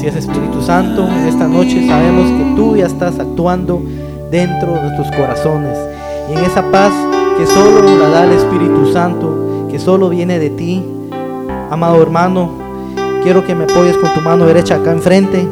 [0.00, 3.82] Así es, Espíritu Santo, esta noche sabemos que tú ya estás actuando
[4.30, 5.76] dentro de nuestros corazones.
[6.30, 6.90] Y en esa paz
[7.36, 10.82] que solo la da el Espíritu Santo, que solo viene de ti,
[11.70, 12.50] amado hermano,
[13.22, 15.46] quiero que me apoyes con tu mano derecha acá enfrente,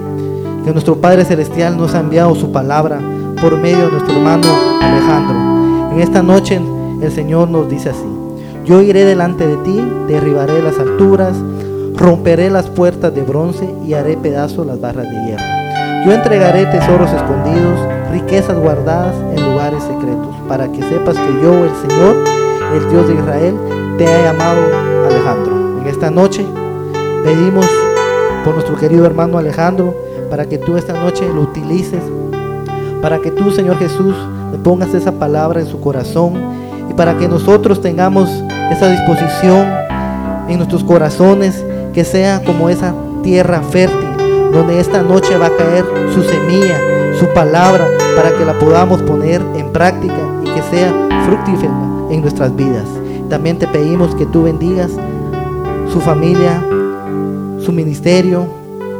[0.64, 3.02] que nuestro Padre Celestial nos ha enviado su palabra
[3.42, 4.48] por medio de nuestro hermano
[4.80, 5.92] Alejandro.
[5.92, 6.58] En esta noche
[7.02, 8.08] el Señor nos dice así,
[8.64, 11.34] yo iré delante de ti, derribaré las alturas,
[11.98, 16.06] romperé las puertas de bronce y haré pedazos las barras de hierro.
[16.06, 17.80] Yo entregaré tesoros escondidos,
[18.12, 22.16] riquezas guardadas en lugares secretos, para que sepas que yo, el Señor,
[22.74, 23.56] el Dios de Israel,
[23.98, 24.60] te he llamado
[25.10, 25.80] Alejandro.
[25.80, 26.46] En esta noche
[27.24, 27.66] pedimos
[28.44, 29.94] por nuestro querido hermano Alejandro,
[30.30, 32.02] para que tú esta noche lo utilices,
[33.02, 34.14] para que tú, Señor Jesús,
[34.52, 36.34] le pongas esa palabra en su corazón
[36.88, 38.30] y para que nosotros tengamos
[38.70, 39.66] esa disposición
[40.48, 41.64] en nuestros corazones,
[41.98, 42.94] que sea como esa
[43.24, 46.78] tierra fértil, donde esta noche va a caer su semilla,
[47.18, 50.94] su palabra, para que la podamos poner en práctica y que sea
[51.26, 51.72] fructífera
[52.12, 52.84] en nuestras vidas.
[53.28, 54.92] También te pedimos que tú bendigas
[55.92, 56.62] su familia,
[57.58, 58.46] su ministerio,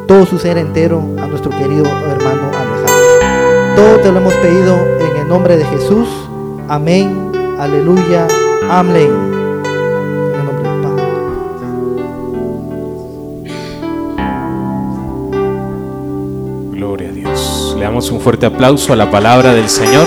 [0.09, 3.77] todo su ser entero a nuestro querido hermano Alejandro.
[3.77, 6.09] Todo te lo hemos pedido en el nombre de Jesús.
[6.67, 7.31] Amén.
[7.61, 8.27] Aleluya.
[8.69, 9.28] Amén.
[18.07, 20.07] Un fuerte aplauso a la palabra del Señor.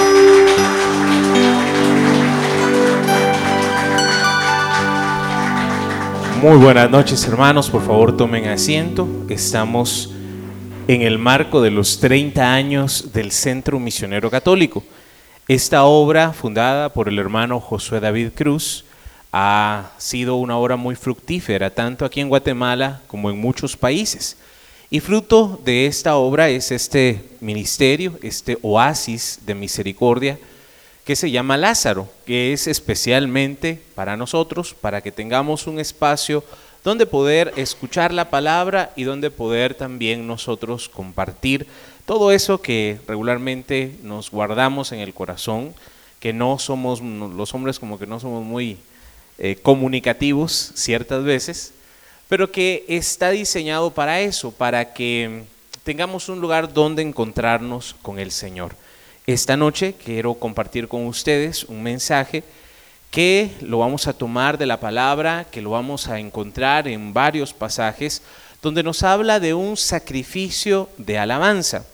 [6.41, 9.09] Muy buenas noches hermanos, por favor tomen asiento.
[9.27, 10.13] Estamos
[10.87, 14.85] en el marco de los 30 años del Centro Misionero Católico.
[15.49, 18.85] Esta obra, fundada por el hermano Josué David Cruz,
[19.33, 24.37] ha sido una obra muy fructífera, tanto aquí en Guatemala como en muchos países.
[24.93, 30.37] Y fruto de esta obra es este ministerio, este oasis de misericordia
[31.05, 36.43] que se llama Lázaro, que es especialmente para nosotros, para que tengamos un espacio
[36.83, 41.67] donde poder escuchar la palabra y donde poder también nosotros compartir
[42.05, 45.73] todo eso que regularmente nos guardamos en el corazón,
[46.19, 48.77] que no somos, los hombres como que no somos muy
[49.37, 51.73] eh, comunicativos ciertas veces,
[52.31, 55.43] pero que está diseñado para eso, para que
[55.83, 58.73] tengamos un lugar donde encontrarnos con el Señor.
[59.27, 62.45] Esta noche quiero compartir con ustedes un mensaje
[63.09, 67.51] que lo vamos a tomar de la palabra, que lo vamos a encontrar en varios
[67.51, 68.21] pasajes,
[68.61, 71.85] donde nos habla de un sacrificio de alabanza.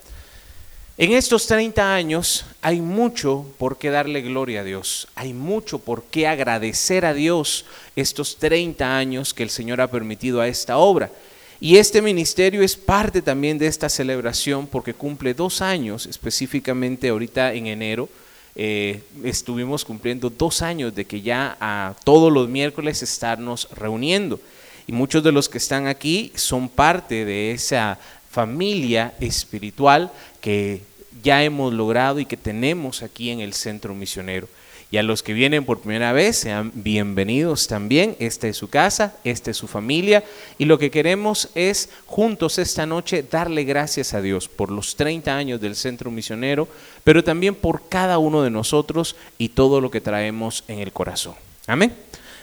[1.00, 6.06] En estos 30 años hay mucho por qué darle gloria a Dios, hay mucho por
[6.06, 7.66] qué agradecer a Dios
[7.96, 11.12] estos 30 años que el Señor ha permitido a esta obra.
[11.60, 17.54] Y este ministerio es parte también de esta celebración porque cumple dos años, específicamente ahorita
[17.54, 18.10] en enero.
[18.56, 24.40] eh, estuvimos cumpliendo dos años de que ya a todos los miércoles estarnos reuniendo.
[24.88, 28.00] Y muchos de los que están aquí son parte de esa
[28.38, 30.12] familia espiritual
[30.42, 30.84] que
[31.24, 34.48] ya hemos logrado y que tenemos aquí en el centro misionero.
[34.92, 38.16] Y a los que vienen por primera vez, sean bienvenidos también.
[38.20, 40.24] Esta es su casa, esta es su familia.
[40.60, 45.36] Y lo que queremos es juntos esta noche darle gracias a Dios por los 30
[45.36, 46.68] años del centro misionero,
[47.04, 51.34] pero también por cada uno de nosotros y todo lo que traemos en el corazón.
[51.66, 51.92] Amén.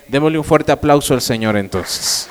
[0.09, 2.28] Démosle un fuerte aplauso al Señor entonces.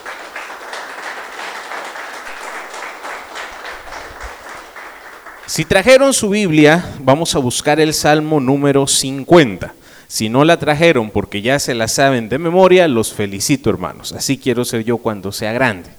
[5.45, 9.73] Si trajeron su Biblia, vamos a buscar el Salmo número 50.
[10.07, 14.13] Si no la trajeron porque ya se la saben de memoria, los felicito hermanos.
[14.13, 15.89] Así quiero ser yo cuando sea grande.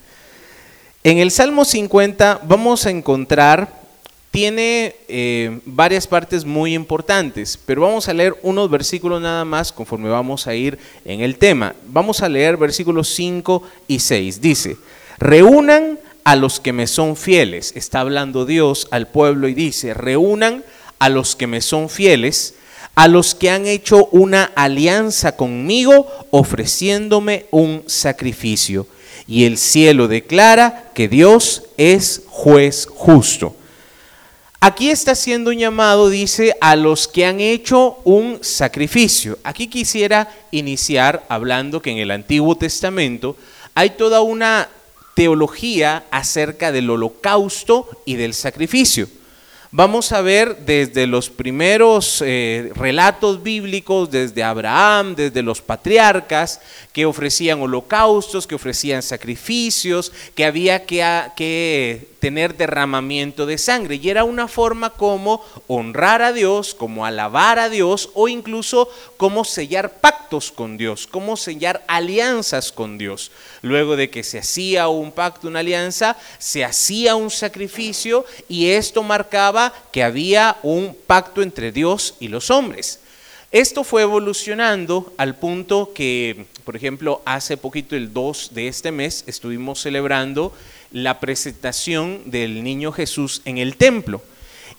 [1.02, 3.82] En el Salmo 50 vamos a encontrar,
[4.30, 10.08] tiene eh, varias partes muy importantes, pero vamos a leer unos versículos nada más conforme
[10.08, 11.74] vamos a ir en el tema.
[11.86, 14.40] Vamos a leer versículos 5 y 6.
[14.40, 14.78] Dice,
[15.18, 17.72] reúnan a los que me son fieles.
[17.76, 20.64] Está hablando Dios al pueblo y dice, reúnan
[20.98, 22.54] a los que me son fieles,
[22.94, 28.86] a los que han hecho una alianza conmigo ofreciéndome un sacrificio.
[29.26, 33.54] Y el cielo declara que Dios es juez justo.
[34.60, 39.38] Aquí está haciendo un llamado, dice, a los que han hecho un sacrificio.
[39.44, 43.36] Aquí quisiera iniciar hablando que en el Antiguo Testamento
[43.74, 44.70] hay toda una
[45.14, 49.08] teología acerca del holocausto y del sacrificio.
[49.76, 56.60] Vamos a ver desde los primeros eh, relatos bíblicos, desde Abraham, desde los patriarcas,
[56.92, 61.02] que ofrecían holocaustos, que ofrecían sacrificios, que había que,
[61.34, 64.00] que tener derramamiento de sangre.
[64.02, 68.88] Y era una forma como honrar a Dios, como alabar a Dios o incluso
[69.18, 73.30] como sellar pactos con Dios, como sellar alianzas con Dios.
[73.60, 79.02] Luego de que se hacía un pacto, una alianza, se hacía un sacrificio y esto
[79.02, 83.00] marcaba que había un pacto entre Dios y los hombres.
[83.50, 89.24] Esto fue evolucionando al punto que, por ejemplo, hace poquito, el 2 de este mes,
[89.26, 90.54] estuvimos celebrando
[90.94, 94.22] la presentación del niño Jesús en el templo.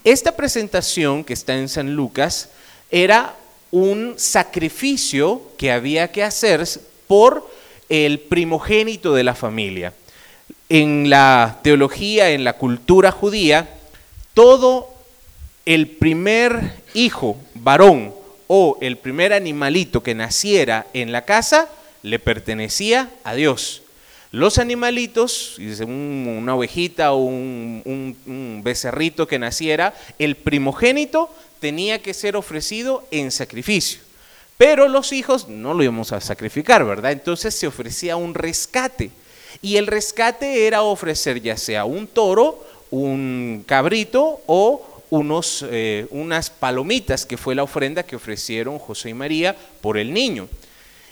[0.06, 2.50] Esta presentación que está en San Lucas
[2.90, 3.36] era
[3.70, 6.66] un sacrificio que había que hacer
[7.08, 7.46] por
[7.90, 9.94] el primogénito de la familia.
[10.70, 13.70] En la teología, en la cultura judía,
[14.34, 14.94] todo
[15.66, 18.14] el primer hijo varón
[18.48, 21.68] o el primer animalito que naciera en la casa
[22.04, 23.82] le pertenecía a Dios.
[24.36, 31.30] Los animalitos, una ovejita o un, becerrito que naciera, el primogénito
[31.62, 34.02] tenía que ser ofrecido en sacrificio.
[34.58, 37.14] Pero los hijos no lo íbamos a sacrificar, ¿verdad?
[37.14, 39.10] Entonces se ofrecía un rescate.
[39.62, 42.62] Y el rescate era ofrecer ya sea un toro,
[42.92, 49.14] un cabrito o unos, eh, unas palomitas, que fue la ofrenda que ofrecieron José y
[49.14, 50.50] María por el niño.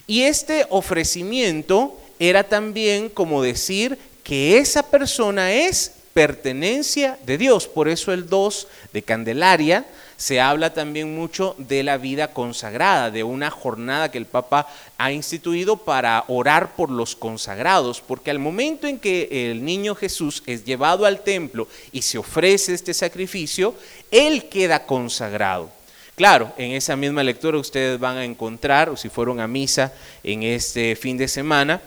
[0.08, 1.98] Y este ofrecimiento
[2.30, 7.68] era también como decir que esa persona es pertenencia de Dios.
[7.68, 9.86] Por eso el 2 de Candelaria
[10.16, 14.68] se habla también mucho de la vida consagrada, de una jornada que el Papa
[14.98, 20.44] ha instituido para orar por los consagrados, porque al momento en que el niño Jesús
[20.46, 23.76] es llevado al templo y se ofrece este sacrificio,
[24.12, 25.70] Él queda consagrado.
[26.16, 29.92] Claro, en esa misma lectura ustedes van a encontrar, o si fueron a misa
[30.24, 31.82] en este fin de semana,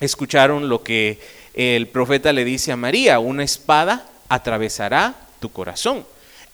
[0.00, 1.18] escucharon lo que
[1.54, 6.04] el profeta le dice a María, una espada atravesará tu corazón.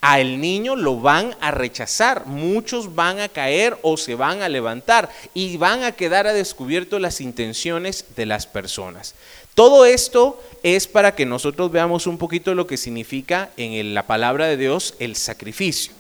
[0.01, 4.49] A el niño lo van a rechazar, muchos van a caer o se van a
[4.49, 9.15] levantar y van a quedar a descubierto las intenciones de las personas.
[9.55, 14.47] Todo esto es para que nosotros veamos un poquito lo que significa en la palabra
[14.47, 15.93] de Dios el sacrificio.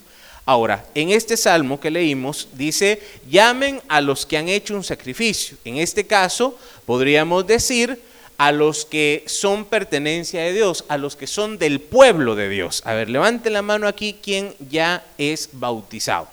[0.44, 3.00] Ahora, en este salmo que leímos dice,
[3.30, 5.56] llamen a los que han hecho un sacrificio.
[5.64, 8.00] En este caso, podríamos decir
[8.38, 12.82] a los que son pertenencia de Dios, a los que son del pueblo de Dios.
[12.84, 16.26] A ver, levante la mano aquí quien ya es bautizado.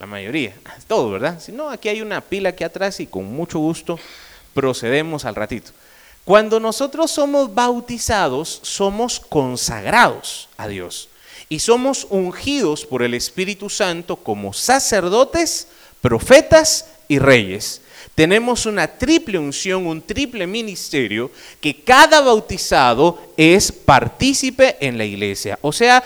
[0.00, 0.56] La mayoría,
[0.88, 1.40] todo, ¿verdad?
[1.40, 3.96] Si no, aquí hay una pila aquí atrás y con mucho gusto
[4.54, 5.70] procedemos al ratito.
[6.24, 11.10] Cuando nosotros somos bautizados, somos consagrados a Dios
[11.48, 15.68] y somos ungidos por el Espíritu Santo como sacerdotes,
[16.00, 17.82] profetas y reyes.
[18.14, 25.58] Tenemos una triple unción, un triple ministerio, que cada bautizado es partícipe en la iglesia.
[25.60, 26.02] O sea,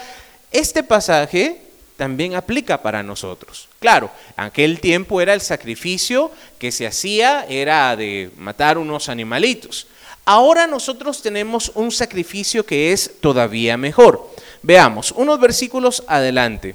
[0.51, 1.63] este pasaje
[1.97, 3.69] también aplica para nosotros.
[3.79, 9.87] Claro, aquel tiempo era el sacrificio que se hacía, era de matar unos animalitos.
[10.25, 14.31] Ahora nosotros tenemos un sacrificio que es todavía mejor.
[14.63, 16.75] Veamos, unos versículos adelante.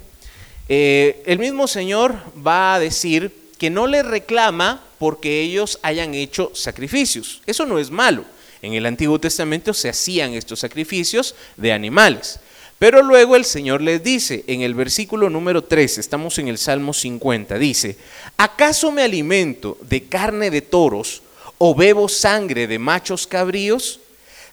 [0.68, 6.50] Eh, el mismo Señor va a decir que no le reclama porque ellos hayan hecho
[6.54, 7.42] sacrificios.
[7.46, 8.24] Eso no es malo.
[8.62, 12.40] En el Antiguo Testamento se hacían estos sacrificios de animales.
[12.78, 16.92] Pero luego el Señor les dice, en el versículo número 3, estamos en el Salmo
[16.92, 17.96] 50, dice,
[18.36, 21.22] ¿acaso me alimento de carne de toros
[21.56, 24.00] o bebo sangre de machos cabríos?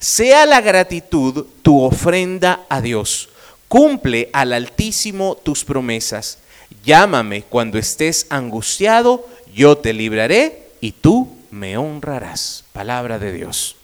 [0.04, 3.30] Sea la gratitud tu ofrenda a Dios.
[3.70, 6.40] Cumple al Altísimo tus promesas.
[6.84, 12.66] Llámame cuando estés angustiado, yo te libraré y tú me honrarás.
[12.74, 13.78] Palabra de Dios.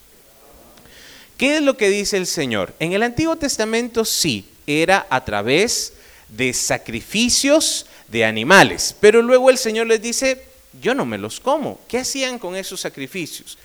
[1.38, 2.74] ¿Qué es lo que dice el Señor?
[2.80, 5.94] En el Antiguo Testamento sí, era a través
[6.28, 10.44] de sacrificios de animales, pero luego el Señor les dice,
[10.82, 11.80] yo no me los como.
[11.88, 13.56] ¿Qué hacían con esos sacrificios?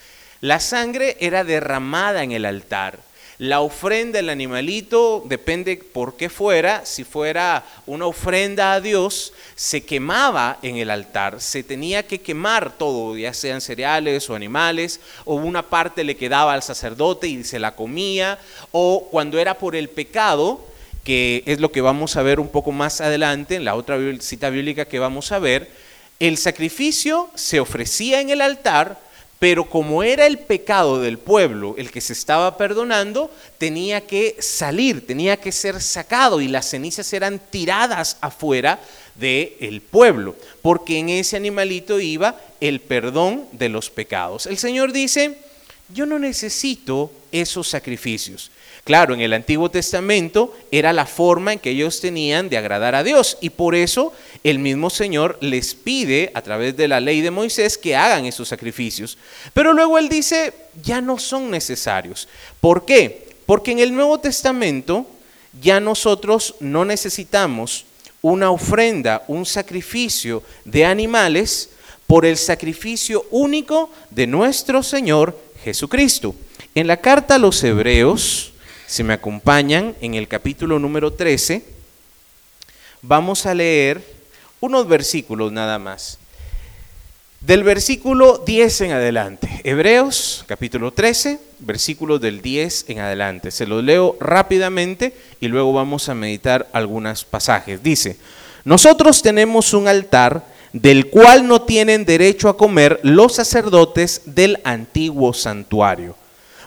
[0.42, 3.00] La sangre era derramada en el altar.
[3.38, 9.84] La ofrenda del animalito, depende por qué fuera, si fuera una ofrenda a Dios, se
[9.84, 15.36] quemaba en el altar, se tenía que quemar todo, ya sean cereales o animales, o
[15.36, 18.40] una parte le quedaba al sacerdote y se la comía,
[18.72, 20.66] o cuando era por el pecado,
[21.04, 24.50] que es lo que vamos a ver un poco más adelante en la otra cita
[24.50, 25.70] bíblica que vamos a ver,
[26.22, 28.98] el sacrificio se ofrecía en el altar,
[29.40, 35.06] pero como era el pecado del pueblo el que se estaba perdonando, tenía que salir,
[35.06, 38.80] tenía que ser sacado y las cenizas eran tiradas afuera
[39.16, 44.46] del pueblo, porque en ese animalito iba el perdón de los pecados.
[44.46, 45.38] El Señor dice,
[45.94, 48.52] yo no necesito esos sacrificios.
[48.86, 53.04] Claro, en el Antiguo Testamento era la forma en que ellos tenían de agradar a
[53.04, 54.14] Dios y por eso
[54.46, 58.48] el mismo Señor les pide a través de la ley de Moisés que hagan esos
[58.48, 59.18] sacrificios.
[59.56, 62.28] Pero luego Él dice, ya no son necesarios.
[62.62, 63.30] ¿Por qué?
[63.48, 65.08] Porque en el Nuevo Testamento
[65.60, 67.86] ya nosotros no necesitamos
[68.22, 71.72] una ofrenda, un sacrificio de animales
[72.06, 76.36] por el sacrificio único de nuestro Señor Jesucristo.
[76.76, 78.54] En la carta a los Hebreos,
[78.86, 81.66] si me acompañan en el capítulo número 13,
[83.02, 84.15] vamos a leer
[84.60, 86.18] unos versículos nada más.
[87.42, 93.52] Del versículo 10 en adelante, Hebreos capítulo 13, versículos del 10 en adelante.
[93.52, 97.84] Se los leo rápidamente y luego vamos a meditar algunos pasajes.
[97.84, 98.18] Dice,
[98.64, 100.44] nosotros tenemos un altar
[100.74, 106.16] del cual no tienen derecho a comer los sacerdotes del antiguo santuario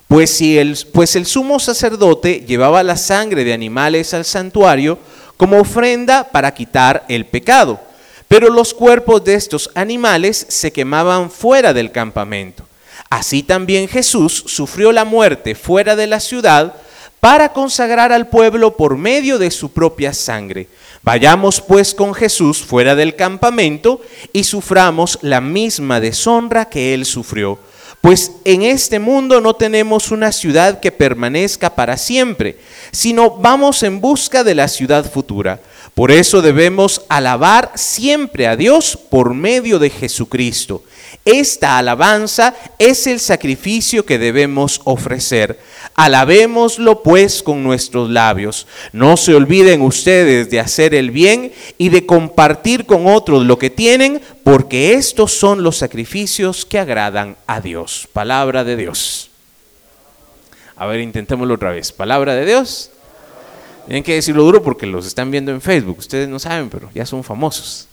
[0.09, 4.99] pues, si el, pues el sumo sacerdote llevaba la sangre de animales al santuario
[5.39, 7.81] como ofrenda para quitar el pecado,
[8.27, 12.65] pero los cuerpos de estos animales se quemaban fuera del campamento.
[13.09, 16.75] Así también Jesús sufrió la muerte fuera de la ciudad
[17.21, 20.69] para consagrar al pueblo por medio de su propia sangre.
[21.03, 24.03] Vayamos pues con Jesús fuera del campamento
[24.33, 27.59] y suframos la misma deshonra que él sufrió
[28.01, 32.59] pues en este mundo no tenemos una ciudad que permanezca para siempre,
[32.93, 35.61] sino vamos en busca de la ciudad futura.
[35.99, 40.85] Por eso debemos alabar siempre a Dios por medio de Jesucristo.
[41.25, 45.59] Esta alabanza es el sacrificio que debemos ofrecer.
[45.97, 48.69] Alabémoslo pues con nuestros labios.
[48.93, 53.69] No se olviden ustedes de hacer el bien y de compartir con otros lo que
[53.69, 58.07] tienen, porque estos son los sacrificios que agradan a Dios.
[58.13, 59.31] Palabra de Dios.
[60.77, 61.91] A ver, intentémoslo otra vez.
[61.91, 62.93] Palabra de Dios.
[63.89, 65.97] Tienen que decirlo duro porque los están viendo en Facebook.
[65.97, 67.89] Ustedes no saben, pero ya son famosos.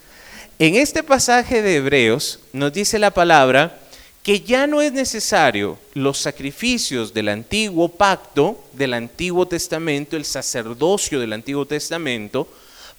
[0.59, 3.79] En este pasaje de Hebreos nos dice la palabra
[4.21, 11.17] que ya no es necesario los sacrificios del antiguo pacto, del Antiguo Testamento, el sacerdocio
[11.17, 12.45] del Antiguo Testamento,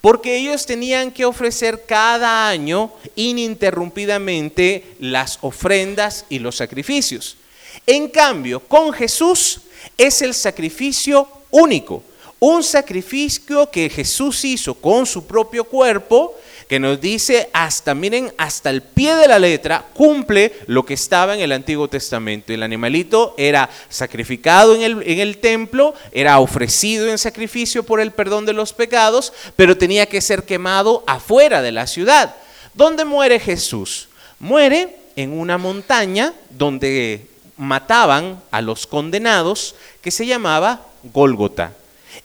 [0.01, 7.37] porque ellos tenían que ofrecer cada año ininterrumpidamente las ofrendas y los sacrificios.
[7.85, 9.61] En cambio, con Jesús
[9.99, 12.03] es el sacrificio único,
[12.39, 16.35] un sacrificio que Jesús hizo con su propio cuerpo
[16.67, 21.33] que nos dice hasta, miren, hasta el pie de la letra, cumple lo que estaba
[21.33, 22.51] en el Antiguo Testamento.
[22.51, 28.11] El animalito era sacrificado en el, en el templo, era ofrecido en sacrificio por el
[28.11, 32.35] perdón de los pecados, pero tenía que ser quemado afuera de la ciudad.
[32.73, 34.09] ¿Dónde muere Jesús?
[34.37, 41.73] Muere en una montaña donde mataban a los condenados que se llamaba Gólgota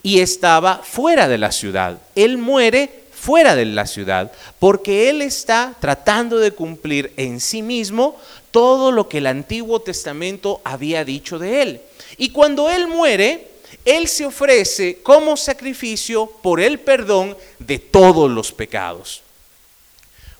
[0.02, 1.98] y estaba fuera de la ciudad.
[2.14, 8.16] Él muere fuera de la ciudad, porque Él está tratando de cumplir en sí mismo
[8.50, 11.80] todo lo que el Antiguo Testamento había dicho de Él.
[12.16, 13.48] Y cuando Él muere,
[13.84, 19.22] Él se ofrece como sacrificio por el perdón de todos los pecados.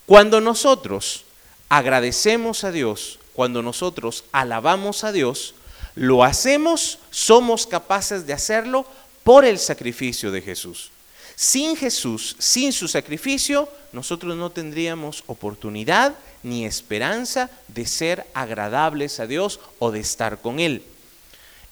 [0.04, 1.24] Cuando nosotros
[1.68, 5.54] agradecemos a Dios, cuando nosotros alabamos a Dios,
[5.94, 8.86] lo hacemos, somos capaces de hacerlo
[9.24, 10.90] por el sacrificio de Jesús.
[11.34, 19.26] Sin Jesús, sin su sacrificio, nosotros no tendríamos oportunidad ni esperanza de ser agradables a
[19.26, 20.82] Dios o de estar con Él.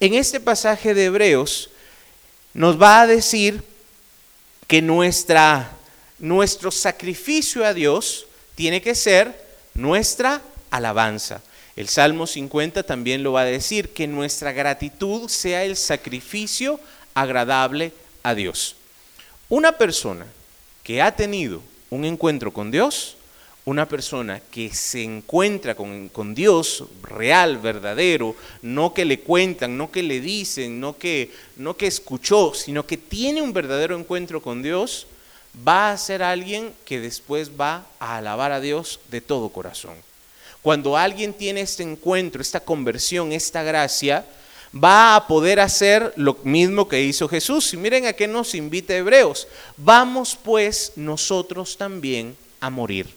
[0.00, 1.70] En este pasaje de Hebreos
[2.54, 3.62] nos va a decir
[4.66, 5.70] que nuestra,
[6.18, 10.40] nuestro sacrificio a Dios tiene que ser nuestra
[10.70, 11.42] alabanza.
[11.76, 16.80] El Salmo 50 también lo va a decir, que nuestra gratitud sea el sacrificio
[17.20, 18.76] agradable a Dios.
[19.48, 20.26] Una persona
[20.82, 23.16] que ha tenido un encuentro con Dios,
[23.64, 30.02] una persona que se encuentra con, Dios real, verdadero, no que le cuentan, no que
[30.02, 35.06] le dicen, no que, no que escuchó, sino que tiene un verdadero encuentro con Dios,
[35.66, 39.94] va a ser alguien que después va a alabar a Dios de todo corazón.
[40.62, 44.24] Cuando alguien tiene este encuentro, esta conversión, esta gracia,
[44.72, 47.72] va a poder hacer lo mismo que hizo Jesús.
[47.74, 49.48] Y miren a qué nos invita Hebreos.
[49.76, 53.08] Vamos pues nosotros también a morir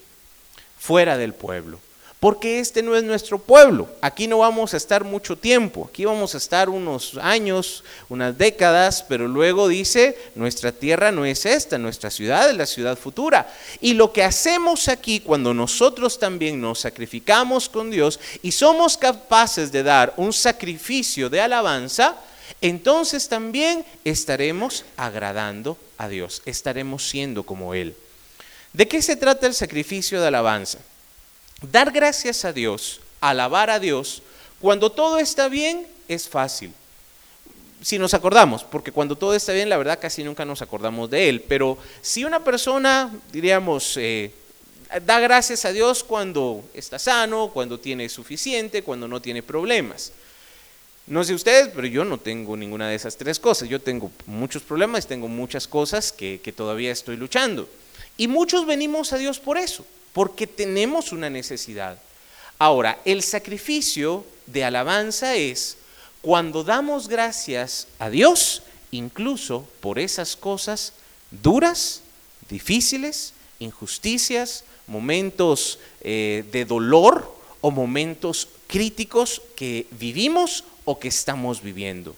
[0.78, 1.78] fuera del pueblo.
[2.24, 3.86] Porque este no es nuestro pueblo.
[4.00, 9.04] Aquí no vamos a estar mucho tiempo, aquí vamos a estar unos años, unas décadas,
[9.06, 13.52] pero luego dice, nuestra tierra no es esta, nuestra ciudad es la ciudad futura.
[13.78, 19.70] Y lo que hacemos aquí cuando nosotros también nos sacrificamos con Dios y somos capaces
[19.70, 22.16] de dar un sacrificio de alabanza,
[22.62, 27.94] entonces también estaremos agradando a Dios, estaremos siendo como Él.
[28.72, 30.78] ¿De qué se trata el sacrificio de alabanza?
[31.70, 34.22] Dar gracias a Dios, alabar a Dios,
[34.60, 36.72] cuando todo está bien, es fácil.
[37.80, 41.28] Si nos acordamos, porque cuando todo está bien, la verdad casi nunca nos acordamos de
[41.28, 44.30] Él, pero si una persona, diríamos, eh,
[45.04, 50.12] da gracias a Dios cuando está sano, cuando tiene suficiente, cuando no tiene problemas.
[51.06, 53.68] No sé ustedes, pero yo no tengo ninguna de esas tres cosas.
[53.68, 57.68] Yo tengo muchos problemas, tengo muchas cosas que, que todavía estoy luchando.
[58.16, 61.98] Y muchos venimos a Dios por eso porque tenemos una necesidad.
[62.58, 65.76] Ahora, el sacrificio de alabanza es
[66.22, 70.94] cuando damos gracias a Dios, incluso por esas cosas
[71.30, 72.00] duras,
[72.48, 82.14] difíciles, injusticias, momentos eh, de dolor o momentos críticos que vivimos o que estamos viviendo.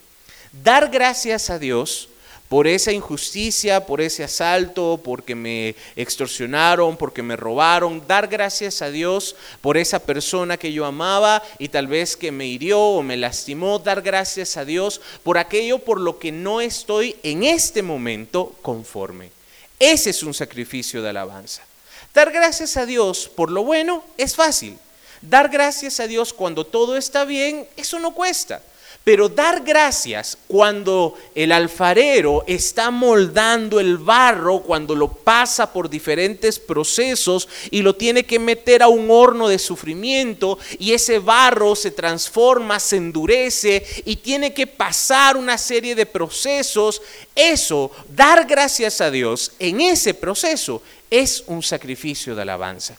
[0.63, 2.09] Dar gracias a Dios
[2.49, 8.91] por esa injusticia, por ese asalto, porque me extorsionaron, porque me robaron, dar gracias a
[8.91, 13.17] Dios por esa persona que yo amaba y tal vez que me hirió o me
[13.17, 18.55] lastimó, dar gracias a Dios por aquello por lo que no estoy en este momento
[18.63, 19.31] conforme.
[19.79, 21.63] Ese es un sacrificio de alabanza.
[22.15, 24.79] Dar gracias a Dios por lo bueno es fácil.
[25.21, 28.63] Dar gracias a Dios cuando todo está bien, eso no cuesta.
[29.07, 36.59] Pero dar gracias cuando el alfarero está moldando el barro, cuando lo pasa por diferentes
[36.59, 41.93] procesos y lo tiene que meter a un horno de sufrimiento y ese barro se
[41.93, 47.01] transforma, se endurece y tiene que pasar una serie de procesos,
[47.37, 52.99] eso, dar gracias a Dios en ese proceso es un sacrificio de alabanza.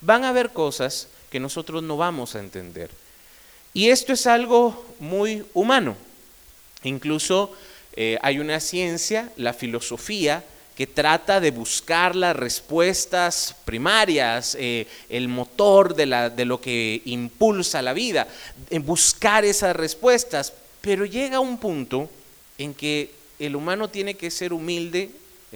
[0.00, 3.01] Van a haber cosas que nosotros no vamos a entender
[3.74, 5.96] y esto es algo muy humano.
[6.84, 7.52] Incluso
[7.94, 10.44] eh, hay una ciencia, la filosofía,
[10.76, 17.02] que trata de buscar las respuestas primarias, eh, el motor de, la, de, lo que
[17.04, 18.26] impulsa la vida,
[18.70, 20.52] en buscar esas respuestas.
[20.80, 22.08] Pero llega un punto
[22.58, 25.10] en que el humano tiene que ser humilde,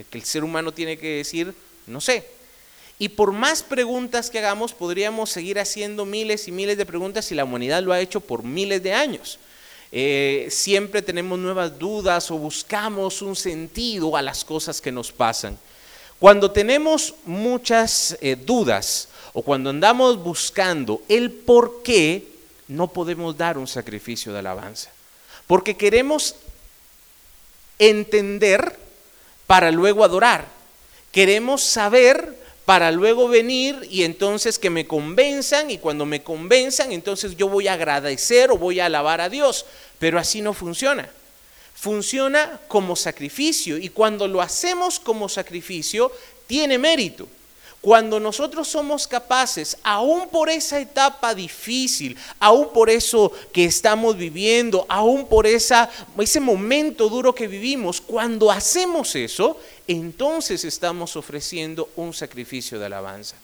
[0.09, 1.53] que el ser humano tiene que decir,
[1.87, 2.36] no sé,
[2.99, 7.35] y por más preguntas que hagamos, podríamos seguir haciendo miles y miles de preguntas y
[7.35, 9.37] la humanidad lo ha hecho por miles de años.
[9.91, 15.57] Eh, siempre tenemos nuevas dudas o buscamos un sentido a las cosas que nos pasan.
[16.19, 22.27] Cuando tenemos muchas eh, dudas o cuando andamos buscando el por qué,
[22.67, 24.91] no podemos dar un sacrificio de alabanza.
[25.45, 26.35] Porque queremos
[27.77, 28.77] entender
[29.45, 30.47] para luego adorar.
[31.11, 32.35] Queremos saber
[32.67, 37.69] para luego venir y entonces que me convenzan y cuando me convenzan entonces yo voy
[37.69, 39.65] a agradecer o voy a alabar a Dios.
[39.99, 41.09] Pero así no funciona.
[41.73, 46.11] Funciona como sacrificio y cuando lo hacemos como sacrificio
[46.45, 47.29] tiene mérito.
[47.81, 54.85] Cuando nosotros somos capaces, aún por esa etapa difícil, aún por eso que estamos viviendo,
[54.89, 62.79] aún por ese momento duro que vivimos, cuando hacemos eso, entonces estamos ofreciendo un sacrificio
[62.79, 63.35] de alabanza.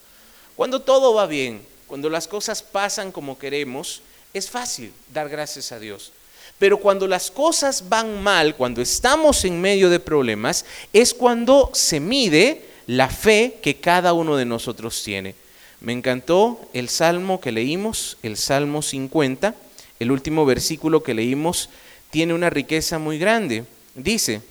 [0.56, 4.02] Cuando todo va bien, cuando las cosas pasan como queremos,
[4.34, 6.12] es fácil dar gracias a Dios.
[6.60, 12.00] Pero cuando las cosas van mal, cuando estamos en medio de problemas, es cuando se
[12.00, 15.36] mide la fe que cada uno de nosotros tiene.
[15.82, 19.54] Me encantó el salmo que leímos, el Salmo 50,
[20.00, 21.70] el último versículo que leímos
[22.10, 23.66] tiene una riqueza muy grande.
[23.96, 24.42] Dice,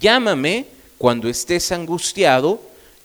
[0.00, 0.66] llámame
[0.98, 2.60] cuando estés angustiado,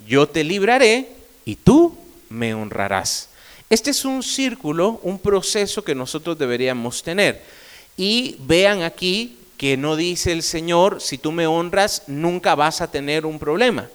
[0.07, 1.09] yo te libraré
[1.45, 1.95] y tú
[2.29, 3.29] me honrarás.
[3.69, 7.41] Este es un círculo, un proceso que nosotros deberíamos tener.
[7.95, 12.89] Y vean aquí que no dice el Señor, si tú me honras, nunca vas a
[12.89, 13.89] tener un problema.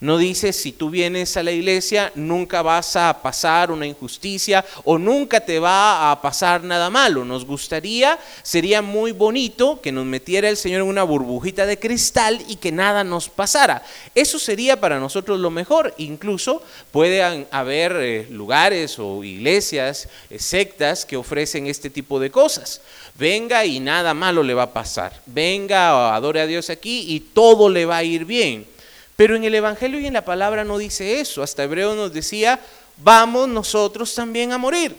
[0.00, 4.96] No dice, si tú vienes a la iglesia, nunca vas a pasar una injusticia o
[4.96, 7.24] nunca te va a pasar nada malo.
[7.24, 12.40] Nos gustaría, sería muy bonito que nos metiera el Señor en una burbujita de cristal
[12.46, 13.82] y que nada nos pasara.
[14.14, 15.92] Eso sería para nosotros lo mejor.
[15.98, 22.82] Incluso pueden haber eh, lugares o iglesias, eh, sectas que ofrecen este tipo de cosas.
[23.16, 25.20] Venga y nada malo le va a pasar.
[25.26, 28.77] Venga, adore a Dios aquí y todo le va a ir bien.
[29.18, 31.42] Pero en el Evangelio y en la palabra no dice eso.
[31.42, 32.60] Hasta Hebreo nos decía,
[32.98, 34.94] vamos nosotros también a morir.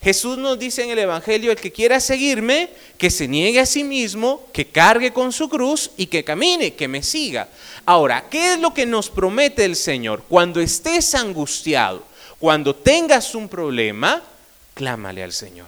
[0.00, 3.82] Jesús nos dice en el Evangelio, el que quiera seguirme, que se niegue a sí
[3.82, 7.48] mismo, que cargue con su cruz y que camine, que me siga.
[7.84, 10.22] Ahora, ¿qué es lo que nos promete el Señor?
[10.28, 12.04] Cuando estés angustiado,
[12.38, 14.22] cuando tengas un problema,
[14.74, 15.66] clámale al Señor,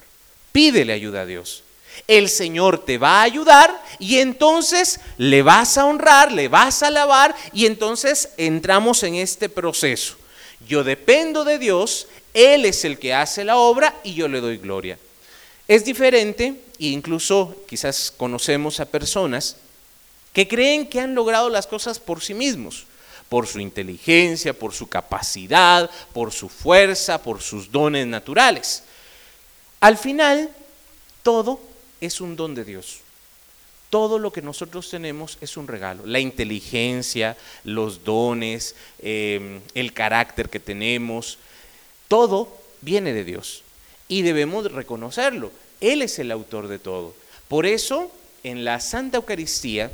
[0.52, 1.64] pídele ayuda a Dios.
[2.06, 6.88] El Señor te va a ayudar y entonces le vas a honrar, le vas a
[6.88, 10.16] alabar y entonces entramos en este proceso.
[10.66, 14.58] Yo dependo de Dios, Él es el que hace la obra y yo le doy
[14.58, 14.98] gloria.
[15.66, 19.56] Es diferente, e incluso quizás conocemos a personas
[20.32, 22.86] que creen que han logrado las cosas por sí mismos,
[23.28, 28.82] por su inteligencia, por su capacidad, por su fuerza, por sus dones naturales.
[29.80, 30.50] Al final,
[31.22, 31.60] todo
[32.00, 33.00] es un don de Dios.
[33.90, 36.04] Todo lo que nosotros tenemos es un regalo.
[36.04, 41.38] La inteligencia, los dones, em, el carácter que tenemos,
[42.06, 43.62] todo viene de Dios.
[44.08, 45.50] Y debemos reconocerlo.
[45.80, 47.14] Él es el autor de todo.
[47.48, 49.90] Por eso, en la Santa Eucaristía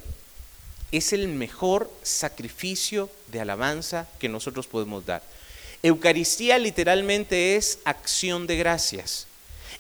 [0.90, 5.22] es el mejor sacrificio de alabanza que nosotros podemos dar.
[5.82, 9.26] Eucaristía literalmente es acción de gracias.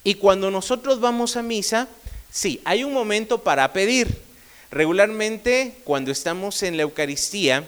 [0.02, 1.88] Y cuando nosotros vamos a misa,
[2.34, 4.18] Sí, hay un momento para pedir.
[4.72, 7.62] Regularmente cuando estamos en la Eucaristía,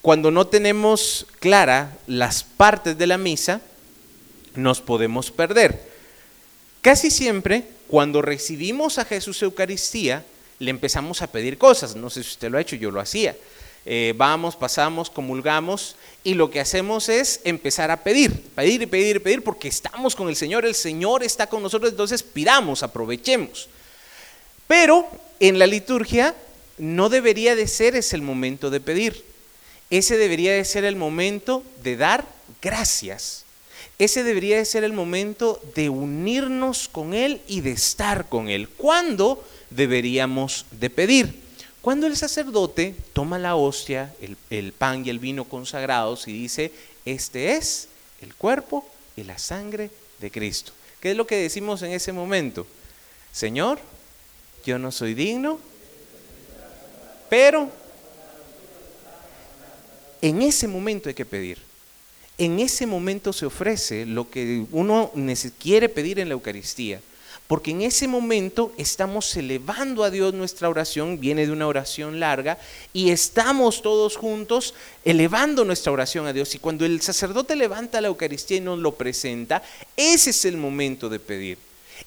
[0.00, 3.60] cuando no tenemos clara las partes de la misa,
[4.54, 5.82] nos podemos perder.
[6.80, 10.24] Casi siempre, cuando recibimos a Jesús Eucaristía,
[10.60, 11.96] le empezamos a pedir cosas.
[11.96, 13.36] No sé si usted lo ha hecho, yo lo hacía.
[13.84, 19.16] Eh, vamos, pasamos, comulgamos y lo que hacemos es empezar a pedir, pedir y pedir
[19.16, 23.68] y pedir porque estamos con el Señor, el Señor está con nosotros, entonces pidamos, aprovechemos.
[24.68, 25.08] Pero
[25.40, 26.36] en la liturgia
[26.78, 29.24] no debería de ser ese el momento de pedir,
[29.90, 32.24] ese debería de ser el momento de dar
[32.62, 33.44] gracias.
[33.98, 38.68] Ese debería de ser el momento de unirnos con Él y de estar con Él.
[38.68, 41.42] ¿Cuándo deberíamos de pedir?
[41.82, 44.14] Cuando el sacerdote toma la hostia,
[44.50, 46.70] el, pan y el vino consagrados y dice,
[47.04, 47.88] este es
[48.20, 49.90] el cuerpo y la sangre
[50.20, 50.72] de Cristo.
[51.00, 52.68] ¿Qué es lo que decimos en ese momento?
[53.32, 53.80] Señor,
[54.64, 55.58] yo no soy digno,
[57.28, 57.68] pero
[60.20, 61.58] en ese momento hay que pedir.
[62.38, 65.10] En ese momento se ofrece lo que uno
[65.58, 67.00] quiere pedir en la Eucaristía.
[67.46, 72.58] Porque en ese momento estamos elevando a Dios nuestra oración, viene de una oración larga,
[72.92, 74.74] y estamos todos juntos
[75.04, 76.54] elevando nuestra oración a Dios.
[76.54, 79.62] Y cuando el sacerdote levanta la Eucaristía y nos lo presenta,
[79.96, 81.58] ese es el momento de pedir.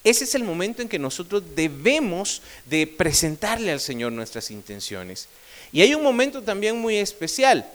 [0.04, 5.28] Ese es el momento en que nosotros debemos de presentarle al Señor nuestras intenciones.
[5.72, 7.66] Y hay un momento también muy especial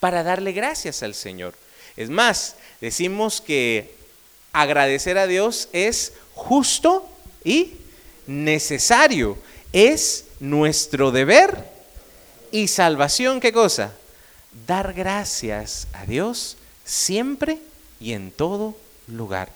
[0.00, 1.54] para darle gracias al Señor.
[1.96, 3.94] Es más, decimos que
[4.52, 7.08] agradecer a Dios es justo
[7.42, 7.72] y
[8.28, 9.36] necesario.
[9.72, 11.68] Es nuestro deber
[12.52, 13.92] y salvación, ¿qué cosa?
[14.66, 17.58] Dar gracias a Dios siempre
[18.00, 18.76] y en todo
[19.08, 19.50] lugar.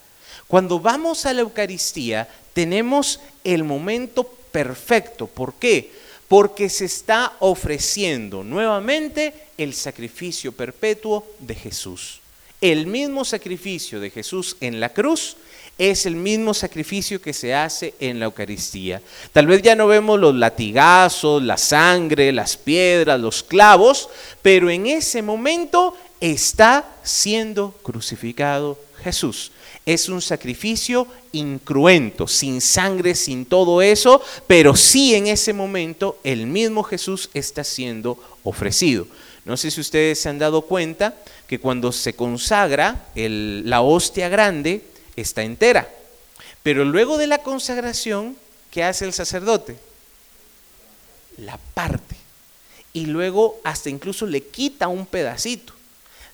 [0.49, 5.27] Cuando vamos a la Eucaristía tenemos el momento perfecto.
[5.29, 5.93] ¿Por qué?
[6.29, 12.21] Porque se está ofreciendo nuevamente el sacrificio perpetuo de Jesús.
[12.61, 15.37] El mismo sacrificio de Jesús en la cruz
[15.81, 19.01] es el mismo sacrificio que se hace en la Eucaristía.
[19.33, 24.11] Tal vez ya no vemos los latigazos, la sangre, las piedras, los clavos,
[24.43, 29.53] pero en ese momento está siendo crucificado Jesús.
[29.87, 36.47] Es un sacrificio incruento, sin sangre, sin todo eso, pero sí en ese momento el
[36.47, 39.07] mismo Jesús está siendo ofrecido.
[39.47, 41.17] No sé si ustedes se han dado cuenta
[41.47, 45.89] que cuando se consagra la hostia grande, está entera.
[46.63, 48.37] Pero luego de la consagración,
[48.71, 49.77] ¿qué hace el sacerdote?
[51.39, 52.17] La parte.
[52.93, 55.73] Y luego hasta incluso le quita un pedacito.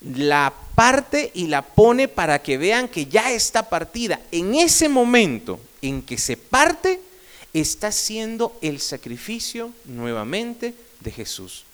[0.01, 4.21] La parte y la pone para que vean que ya está partida.
[4.31, 7.01] En ese momento en que se parte,
[7.53, 11.65] está siendo el sacrificio nuevamente de Jesús.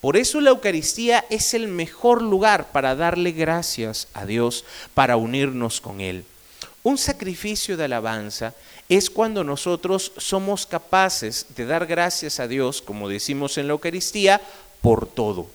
[0.00, 5.80] Por eso la Eucaristía es el mejor lugar para darle gracias a Dios, para unirnos
[5.80, 6.24] con Él.
[6.88, 8.54] Un sacrificio de alabanza
[8.88, 14.40] es cuando nosotros somos capaces de dar gracias a Dios, como decimos en la Eucaristía,
[14.80, 15.48] por todo.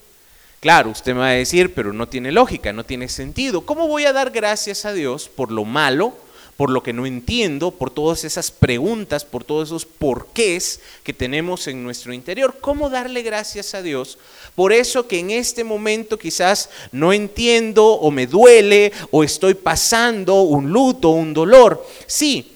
[0.59, 3.65] Claro, usted me va a decir, pero no tiene lógica, no tiene sentido.
[3.65, 6.13] ¿Cómo voy a dar gracias a Dios por lo malo,
[6.57, 11.67] por lo que no entiendo, por todas esas preguntas, por todos esos porqués que tenemos
[11.67, 12.57] en nuestro interior.
[12.61, 14.17] ¿Cómo darle gracias a Dios?
[14.55, 20.41] Por eso que en este momento quizás no entiendo o me duele o estoy pasando
[20.41, 21.85] un luto, un dolor.
[22.05, 22.53] Sí,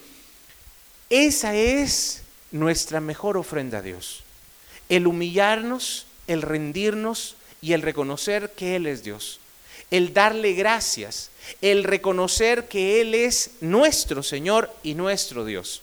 [1.10, 4.24] esa es nuestra mejor ofrenda a Dios.
[4.90, 9.40] El humillarnos, el rendirnos y el reconocer que Él es Dios.
[9.90, 11.32] El darle gracias
[11.62, 15.82] el reconocer que Él es nuestro Señor y nuestro Dios.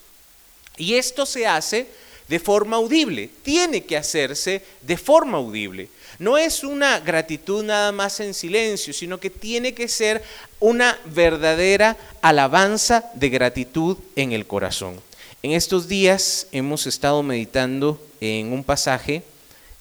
[0.76, 1.86] Y esto se hace
[2.28, 5.88] de forma audible, tiene que hacerse de forma audible.
[6.18, 10.22] No es una gratitud nada más en silencio, sino que tiene que ser
[10.60, 15.00] una verdadera alabanza de gratitud en el corazón.
[15.42, 19.22] En estos días hemos estado meditando en un pasaje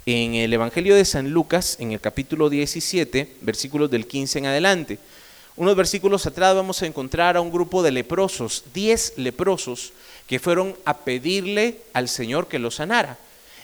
[0.06, 5.00] en el Evangelio de San Lucas, en el capítulo 17, versículos del 15 en adelante.
[5.56, 9.94] Unos versículos atrás vamos a encontrar a un grupo de leprosos, diez leprosos,
[10.28, 13.18] que fueron a pedirle al Señor que los sanara.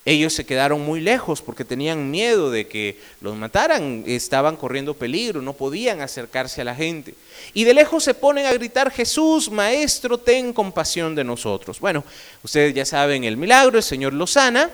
[0.06, 5.42] Ellos se quedaron muy lejos porque tenían miedo de que los mataran, estaban corriendo peligro,
[5.42, 7.16] no podían acercarse a la gente.
[7.54, 11.80] Y de lejos se ponen a gritar, Jesús, Maestro, ten compasión de nosotros.
[11.80, 12.04] Bueno,
[12.44, 14.70] ustedes ya saben el milagro, el Señor los sana,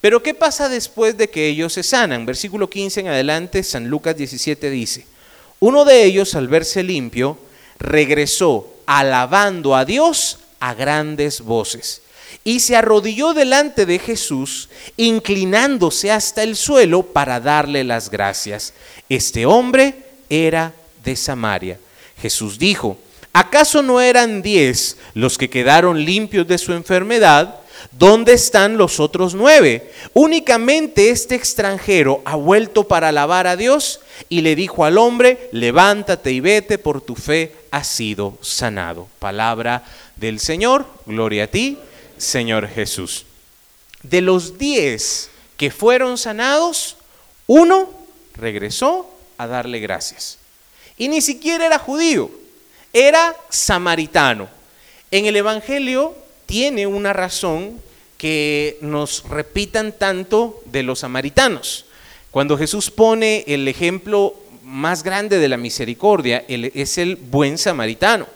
[0.00, 2.24] pero ¿qué pasa después de que ellos se sanan?
[2.26, 5.04] Versículo 15 en adelante, San Lucas 17 dice,
[5.60, 7.38] uno de ellos, al verse limpio,
[7.78, 12.02] regresó alabando a Dios a grandes voces
[12.44, 18.72] y se arrodilló delante de Jesús, inclinándose hasta el suelo para darle las gracias.
[19.08, 19.94] Este hombre
[20.28, 20.72] era
[21.04, 21.78] de Samaria.
[22.20, 22.98] Jesús dijo,
[23.32, 27.59] ¿acaso no eran diez los que quedaron limpios de su enfermedad?
[28.00, 29.92] ¿Dónde están los otros nueve?
[30.14, 36.32] Únicamente este extranjero ha vuelto para alabar a Dios y le dijo al hombre, levántate
[36.32, 39.06] y vete, por tu fe has sido sanado.
[39.18, 39.84] Palabra
[40.16, 41.76] del Señor, gloria a ti,
[42.16, 43.26] Señor Jesús.
[44.02, 46.96] De los diez que fueron sanados,
[47.46, 47.90] uno
[48.32, 50.38] regresó a darle gracias.
[50.96, 52.30] Y ni siquiera era judío,
[52.94, 54.48] era samaritano.
[55.10, 56.14] En el Evangelio
[56.46, 57.89] tiene una razón
[58.20, 61.86] que nos repitan tanto de los samaritanos.
[62.30, 68.26] Cuando Jesús pone el ejemplo más grande de la misericordia, es el buen samaritano.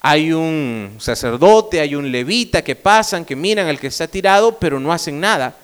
[0.00, 4.80] Hay un sacerdote, hay un levita que pasan, que miran al que está tirado, pero
[4.80, 5.54] no hacen nada.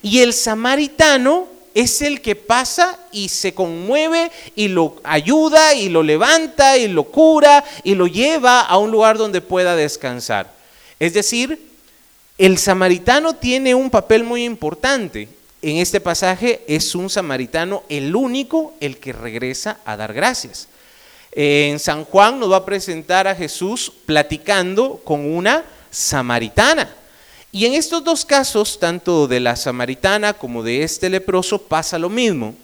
[0.00, 6.04] Y el samaritano es el que pasa y se conmueve y lo ayuda y lo
[6.04, 10.52] levanta y lo cura y lo lleva a un lugar donde pueda descansar.
[11.00, 11.73] Es decir,
[12.36, 15.28] el samaritano tiene un papel muy importante.
[15.62, 20.68] En este pasaje es un samaritano el único el que regresa a dar gracias.
[21.32, 26.92] En San Juan nos va a presentar a Jesús platicando con una samaritana.
[27.50, 32.10] Y en estos dos casos, tanto de la samaritana como de este leproso, pasa lo
[32.10, 32.54] mismo.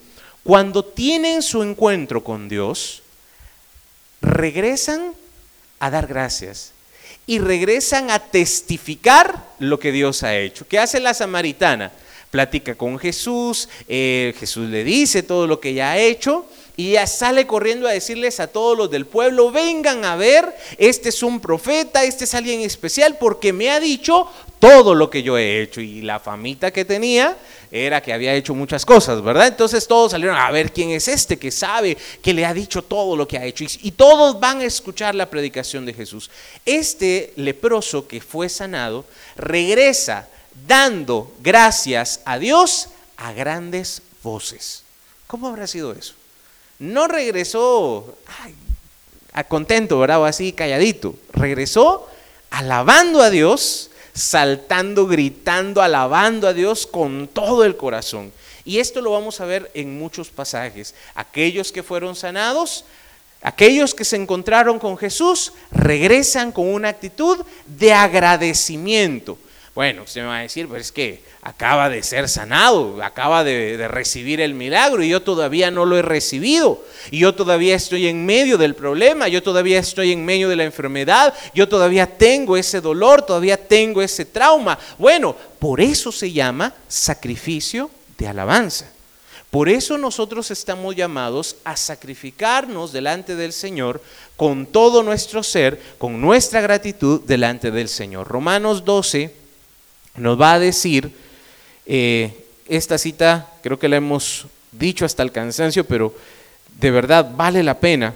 [0.42, 3.02] Cuando tienen su encuentro con Dios,
[4.20, 5.12] regresan
[5.78, 6.72] a dar gracias
[7.30, 10.66] y regresan a testificar lo que Dios ha hecho.
[10.66, 11.92] ¿Qué hace la samaritana?
[12.28, 16.44] Platica con Jesús, eh, Jesús le dice todo lo que ella ha hecho
[16.80, 21.22] y sale corriendo a decirles a todos los del pueblo, vengan a ver, este es
[21.22, 24.26] un profeta, este es alguien especial porque me ha dicho
[24.58, 25.82] todo lo que yo he hecho.
[25.82, 27.36] Y la famita que tenía
[27.70, 29.48] era que había hecho muchas cosas, ¿verdad?
[29.48, 33.14] Entonces todos salieron a ver quién es este que sabe, que le ha dicho todo
[33.14, 33.64] lo que ha hecho.
[33.82, 36.30] Y, todos van a escuchar la predicación de Jesús.
[36.64, 39.04] Este leproso que fue sanado
[39.36, 40.30] regresa
[40.66, 42.88] dando gracias a Dios
[43.18, 44.82] a grandes voces.
[45.26, 46.14] ¿Cómo habrá sido eso?
[46.80, 48.16] No regresó
[49.32, 50.26] a contento, ¿verdad?
[50.26, 51.14] Así calladito.
[51.32, 52.08] Regresó
[52.50, 58.32] alabando a Dios saltando, gritando, alabando a Dios con todo el corazón.
[58.64, 60.94] Y esto lo vamos a ver en muchos pasajes.
[61.14, 62.84] Aquellos que fueron sanados,
[63.42, 69.38] aquellos que se encontraron con Jesús, regresan con una actitud de agradecimiento.
[69.72, 73.86] Bueno, usted me va a decir, pero es que acaba de ser sanado, acaba de,
[73.88, 76.84] recibir el milagro y yo todavía no lo he recibido.
[77.12, 80.64] Y yo todavía estoy en medio del problema, yo todavía estoy en medio de la
[80.64, 84.76] enfermedad, yo todavía tengo ese dolor, todavía tengo ese trauma.
[84.98, 88.90] Bueno, por eso se llama sacrificio de alabanza.
[89.52, 94.00] Por eso nosotros estamos llamados a sacrificarnos delante del Señor
[94.36, 98.28] con todo nuestro ser, con nuestra gratitud delante del Señor.
[98.28, 99.39] Romanos 12
[100.16, 101.10] nos va a decir,
[101.86, 106.14] eh, esta cita creo que la hemos dicho hasta el cansancio, pero
[106.78, 108.14] de verdad vale la pena.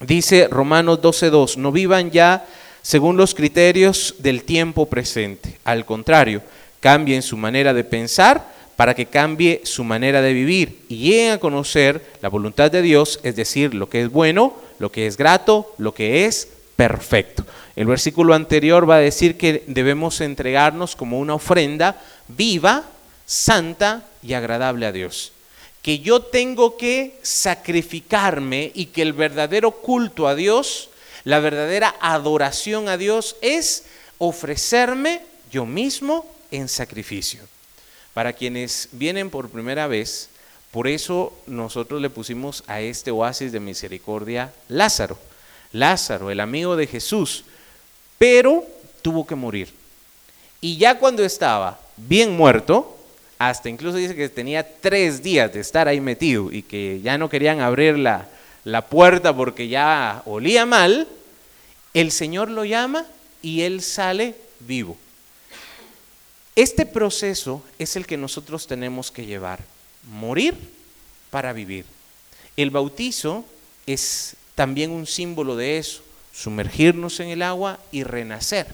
[0.00, 2.46] Dice Romanos 12.2, no vivan ya
[2.82, 5.58] según los criterios del tiempo presente.
[5.64, 6.42] Al contrario,
[6.80, 11.38] cambien su manera de pensar para que cambie su manera de vivir y lleguen a
[11.38, 15.74] conocer la voluntad de Dios, es decir, lo que es bueno, lo que es grato,
[15.78, 17.44] lo que es perfecto.
[17.74, 22.84] El versículo anterior va a decir que debemos entregarnos como una ofrenda viva,
[23.26, 25.32] santa y agradable a Dios.
[25.82, 30.90] Que yo tengo que sacrificarme y que el verdadero culto a Dios,
[31.24, 33.86] la verdadera adoración a Dios es
[34.18, 37.40] ofrecerme yo mismo en sacrificio.
[38.14, 40.28] Para quienes vienen por primera vez,
[40.70, 45.18] por eso nosotros le pusimos a este oasis de misericordia Lázaro.
[45.72, 47.44] Lázaro, el amigo de Jesús,
[48.18, 48.64] pero
[49.02, 49.72] tuvo que morir.
[50.60, 52.96] Y ya cuando estaba bien muerto,
[53.38, 57.28] hasta incluso dice que tenía tres días de estar ahí metido y que ya no
[57.28, 58.28] querían abrir la,
[58.64, 61.06] la puerta porque ya olía mal,
[61.94, 63.06] el Señor lo llama
[63.42, 64.96] y él sale vivo.
[66.56, 69.60] Este proceso es el que nosotros tenemos que llevar,
[70.10, 70.56] morir
[71.30, 71.84] para vivir.
[72.56, 73.44] El bautizo
[73.86, 76.02] es también un símbolo de eso,
[76.34, 78.66] sumergirnos en el agua y renacer.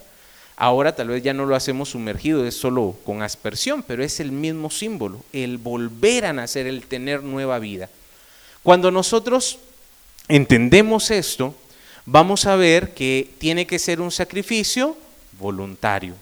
[0.56, 4.32] Ahora tal vez ya no lo hacemos sumergido, es solo con aspersión, pero es el
[4.32, 7.90] mismo símbolo, el volver a nacer, el tener nueva vida.
[8.62, 9.58] Cuando nosotros
[10.26, 11.54] entendemos esto,
[12.06, 14.96] vamos a ver que tiene que ser un sacrificio
[15.38, 16.14] voluntario.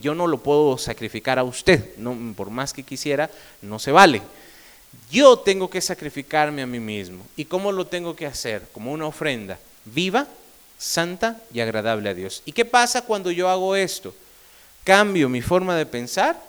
[0.00, 3.30] Yo no lo puedo sacrificar a usted, no, por más que quisiera,
[3.62, 4.22] no se vale.
[5.10, 7.26] Yo tengo que sacrificarme a mí mismo.
[7.36, 8.68] ¿Y cómo lo tengo que hacer?
[8.72, 10.26] Como una ofrenda viva,
[10.78, 12.42] santa y agradable a Dios.
[12.44, 14.14] ¿Y qué pasa cuando yo hago esto?
[14.82, 16.40] Cambio mi forma de pensar,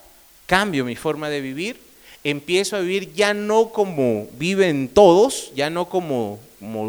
[0.45, 1.79] cambio mi forma de vivir,
[2.23, 6.39] empiezo a vivir ya no como viven todos, ya no como,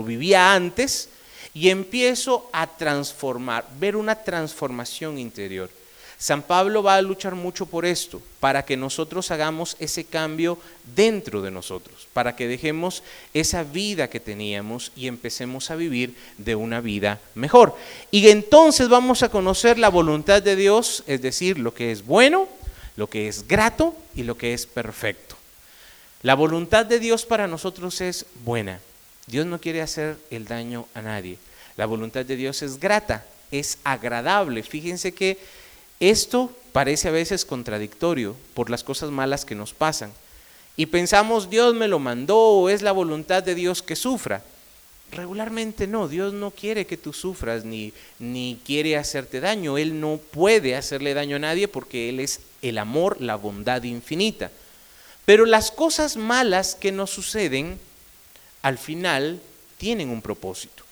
[0.05, 1.11] vivía antes,
[1.55, 5.71] y empiezo a transformar, ver una transformación interior.
[6.19, 10.59] San Pablo va a luchar mucho por esto, para que nosotros hagamos ese cambio
[10.95, 13.03] dentro de nosotros, para que dejemos
[13.35, 17.77] esa vida que teníamos y empecemos a vivir de una vida mejor.
[18.11, 22.49] Y entonces vamos a conocer la voluntad de Dios, es decir, lo que es bueno,
[22.97, 25.37] lo que es grato y lo que es perfecto.
[26.23, 28.81] La voluntad de Dios para nosotros es buena.
[29.27, 31.37] Dios no quiere hacer el daño a nadie.
[31.77, 34.63] La voluntad de Dios es grata, es agradable.
[34.63, 35.39] Fíjense que
[36.01, 40.13] esto parece a veces contradictorio por las cosas malas que nos pasan.
[40.77, 44.43] Y pensamos, Dios me lo mandó o es la voluntad de Dios que sufra.
[45.11, 49.79] Regularmente no, Dios no quiere que tú sufras ni, ni quiere hacerte daño.
[49.79, 54.51] Él no puede hacerle daño a nadie porque Él es el amor, la bondad infinita.
[55.25, 57.79] Pero las cosas malas que nos suceden,
[58.63, 59.41] al final,
[59.79, 60.85] tienen un propósito.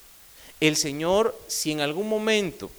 [0.61, 2.71] El Señor, si en algún momento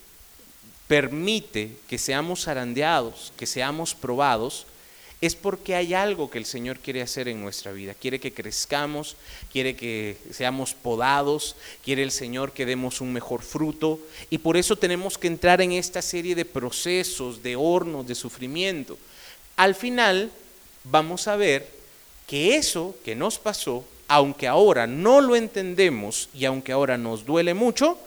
[0.87, 4.67] permite que seamos zarandeados, que seamos probados,
[5.21, 7.93] es porque hay algo que el Señor quiere hacer en nuestra vida.
[7.93, 9.15] Quiere que crezcamos,
[9.51, 13.99] quiere que seamos podados, quiere el Señor que demos un mejor fruto.
[14.29, 18.97] Y por eso tenemos que entrar en esta serie de procesos, de hornos, de sufrimiento.
[19.55, 20.31] Al final
[20.83, 21.67] vamos a ver
[22.27, 27.53] que eso que nos pasó, aunque ahora no lo entendemos y aunque ahora nos duele
[27.53, 27.97] mucho,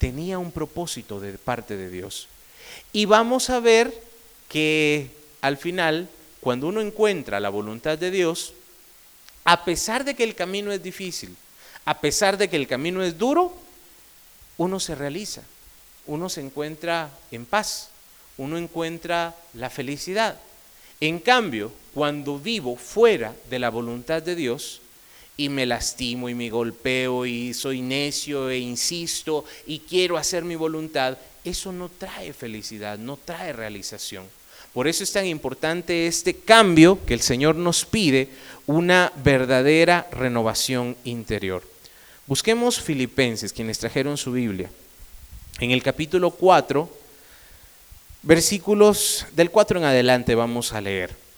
[0.00, 2.26] tenía un propósito de parte de Dios.
[2.90, 3.92] Y vamos a ver
[4.48, 5.10] que
[5.42, 6.08] al final,
[6.40, 8.54] cuando uno encuentra la voluntad de Dios,
[9.44, 11.36] a pesar de que el camino es difícil,
[11.84, 13.54] a pesar de que el camino es duro,
[14.56, 15.42] uno se realiza,
[16.06, 17.90] uno se encuentra en paz,
[18.38, 20.40] uno encuentra la felicidad.
[20.98, 24.80] En cambio, cuando vivo fuera de la voluntad de Dios,
[25.40, 30.54] y me lastimo y me golpeo y soy necio e insisto y quiero hacer mi
[30.54, 34.26] voluntad, eso no trae felicidad, no trae realización.
[34.74, 38.28] Por eso es tan importante este cambio que el Señor nos pide,
[38.66, 41.62] una verdadera renovación interior.
[42.26, 44.70] Busquemos Filipenses, quienes trajeron su Biblia.
[45.58, 46.86] En el capítulo 4,
[48.22, 51.29] versículos del 4 en adelante vamos a leer.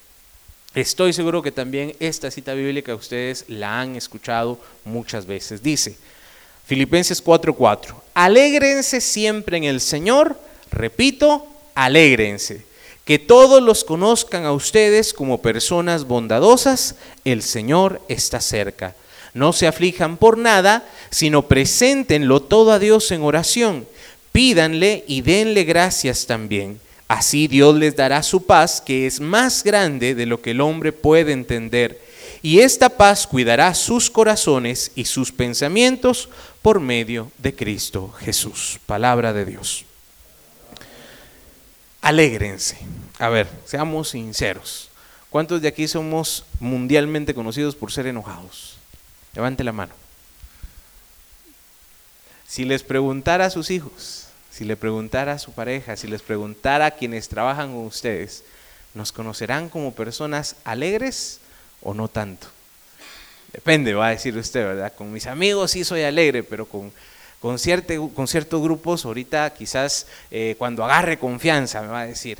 [0.75, 5.61] Estoy seguro que también esta cita bíblica ustedes la han escuchado muchas veces.
[5.61, 5.95] Dice,
[6.65, 10.35] Filipenses 4:4, alégrense siempre en el Señor,
[10.71, 12.65] repito, alégrense.
[13.05, 18.95] Que todos los conozcan a ustedes como personas bondadosas, el Señor está cerca.
[19.35, 23.85] No se aflijan por nada, sino preséntenlo todo a Dios en oración.
[24.31, 30.15] Pídanle y denle gracias también Así Dios les dará su paz, que es más grande
[30.15, 32.01] de lo que el hombre puede entender.
[32.41, 36.29] Y esta paz cuidará sus corazones y sus pensamientos
[36.61, 38.79] por medio de Cristo Jesús.
[38.85, 39.85] Palabra de Dios.
[42.01, 42.77] Alégrense.
[43.19, 44.89] A ver, seamos sinceros.
[45.29, 48.77] ¿Cuántos de aquí somos mundialmente conocidos por ser enojados?
[49.33, 49.93] Levante la mano.
[52.45, 54.22] Si les preguntara a sus hijos,
[54.53, 58.43] si le preguntara a su pareja, si les preguntara a quienes trabajan con ustedes,
[58.93, 61.39] ¿nos conocerán como personas alegres
[61.81, 62.45] o no tanto?
[63.51, 64.93] Depende, va a decir usted, ¿verdad?
[64.93, 66.91] Con mis amigos sí soy alegre, pero con,
[67.41, 67.57] con,
[68.13, 72.37] con ciertos grupos, ahorita quizás eh, cuando agarre confianza, me va a decir.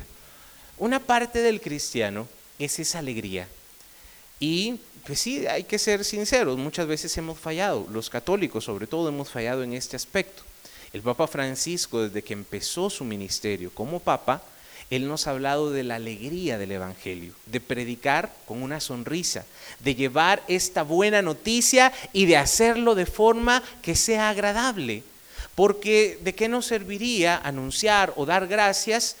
[0.78, 2.28] Una parte del cristiano
[2.60, 3.48] es esa alegría.
[4.38, 9.08] Y pues sí, hay que ser sinceros, muchas veces hemos fallado, los católicos sobre todo
[9.08, 10.44] hemos fallado en este aspecto.
[10.94, 14.42] El Papa Francisco, desde que empezó su ministerio como Papa,
[14.90, 19.44] él nos ha hablado de la alegría del Evangelio, de predicar con una sonrisa,
[19.80, 25.02] de llevar esta buena noticia y de hacerlo de forma que sea agradable.
[25.56, 29.16] Porque ¿de qué nos serviría anunciar o dar gracias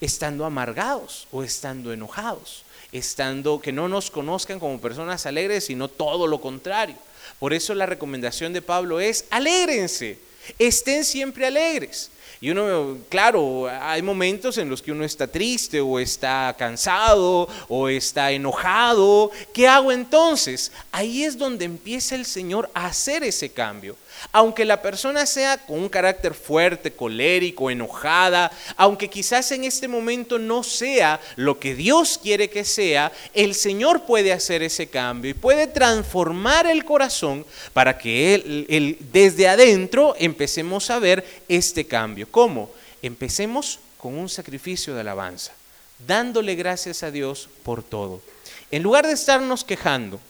[0.00, 2.62] estando amargados o estando enojados?
[2.92, 6.94] estando, que no nos conozcan como personas alegres, sino todo lo contrario.
[7.40, 10.18] Por eso la recomendación de Pablo es, alégrense,
[10.58, 12.10] estén siempre alegres.
[12.40, 17.88] Y uno, claro, hay momentos en los que uno está triste o está cansado o
[17.88, 19.30] está enojado.
[19.54, 20.70] ¿Qué hago entonces?
[20.92, 23.96] Ahí es donde empieza el Señor a hacer ese cambio.
[24.32, 30.38] Aunque la persona sea con un carácter fuerte, colérico, enojada, aunque quizás en este momento
[30.38, 35.34] no sea lo que Dios quiere que sea, el Señor puede hacer ese cambio y
[35.34, 42.28] puede transformar el corazón para que él, desde adentro empecemos a ver este cambio.
[42.30, 42.70] ¿Cómo?
[43.02, 45.52] Empecemos con un sacrificio de alabanza,
[46.06, 48.20] dándole gracias a Dios por todo.
[48.70, 50.20] En lugar de estarnos quejando,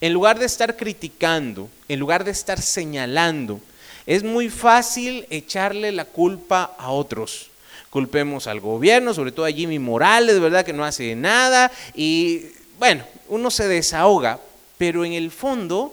[0.00, 3.60] en lugar de estar criticando, en lugar de estar señalando,
[4.06, 7.50] es muy fácil echarle la culpa a otros.
[7.90, 10.64] Culpemos al gobierno, sobre todo a Jimmy Morales, ¿verdad?
[10.64, 11.70] Que no hace nada.
[11.94, 12.46] Y
[12.78, 14.40] bueno, uno se desahoga,
[14.78, 15.92] pero en el fondo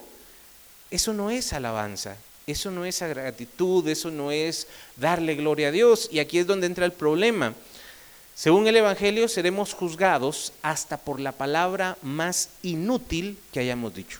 [0.89, 6.07] eso no es alabanza, eso no es gratitud, eso no es darle gloria a Dios.
[6.11, 7.53] Y aquí es donde entra el problema.
[8.37, 14.19] Según el Evangelio seremos juzgados hasta por la palabra más inútil que hayamos dicho.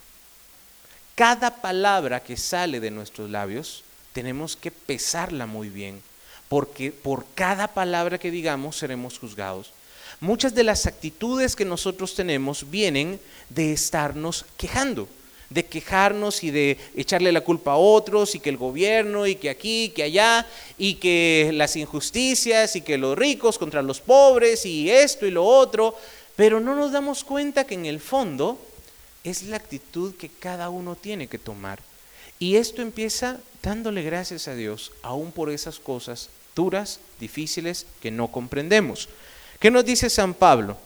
[1.14, 6.02] Cada palabra que sale de nuestros labios tenemos que pesarla muy bien,
[6.50, 9.72] porque por cada palabra que digamos seremos juzgados.
[10.20, 15.08] Muchas de las actitudes que nosotros tenemos vienen de estarnos quejando
[15.50, 19.50] de quejarnos y de echarle la culpa a otros y que el gobierno y que
[19.50, 20.46] aquí, que allá
[20.78, 25.46] y que las injusticias y que los ricos contra los pobres y esto y lo
[25.46, 25.96] otro,
[26.36, 28.60] pero no nos damos cuenta que en el fondo
[29.24, 31.80] es la actitud que cada uno tiene que tomar.
[32.40, 38.32] Y esto empieza dándole gracias a Dios, aún por esas cosas duras, difíciles, que no
[38.32, 39.10] comprendemos.
[39.60, 40.78] ¿Qué nos dice San Pablo?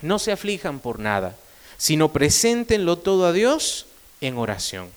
[0.00, 1.36] No se aflijan por nada
[1.80, 3.86] sino preséntenlo todo a Dios
[4.20, 4.90] en oración.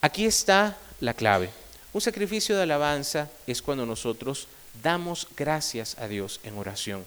[0.00, 1.50] Aquí está la clave.
[1.92, 4.48] Un sacrificio de alabanza es cuando nosotros
[4.82, 7.04] damos gracias a Dios en oración.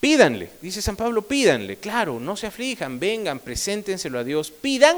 [0.00, 4.96] Pídanle, dice San Pablo, pídanle, claro, no se aflijan, vengan, preséntenselo a Dios, pidan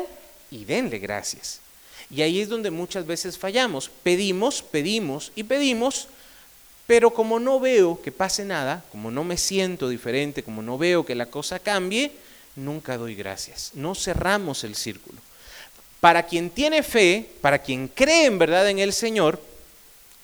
[0.51, 1.61] y denle gracias.
[2.11, 3.91] Y ahí es donde muchas veces fallamos.
[4.03, 6.09] Pedimos, pedimos y pedimos,
[6.87, 11.05] pero como no veo que pase nada, como no me siento diferente, como no veo
[11.05, 12.13] que la cosa cambie,
[12.57, 13.71] nunca doy gracias.
[13.75, 15.19] No cerramos el círculo.
[16.01, 19.41] Para quien tiene fe, para quien cree en verdad en el Señor,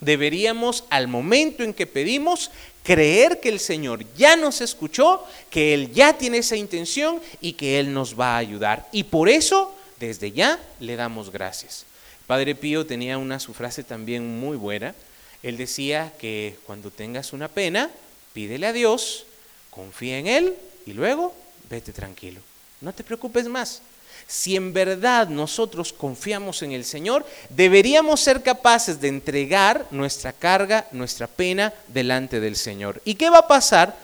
[0.01, 2.51] deberíamos al momento en que pedimos
[2.83, 7.79] creer que el Señor ya nos escuchó, que Él ya tiene esa intención y que
[7.79, 8.89] Él nos va a ayudar.
[8.93, 11.87] Y por eso, desde ya, le damos gracias.
[12.27, 14.95] Padre Pío tenía una su frase también muy buena.
[15.43, 17.91] Él decía que cuando tengas una pena,
[18.33, 19.27] pídele a Dios,
[19.71, 20.55] confía en Él
[20.87, 21.35] y luego
[21.73, 22.39] vete tranquilo.
[22.83, 23.81] No te preocupes más.
[24.29, 30.87] Si en verdad nosotros confiamos en el Señor, deberíamos ser capaces de entregar nuestra carga,
[30.93, 33.01] nuestra pena delante del Señor.
[33.07, 33.97] ¿Y qué va a pasar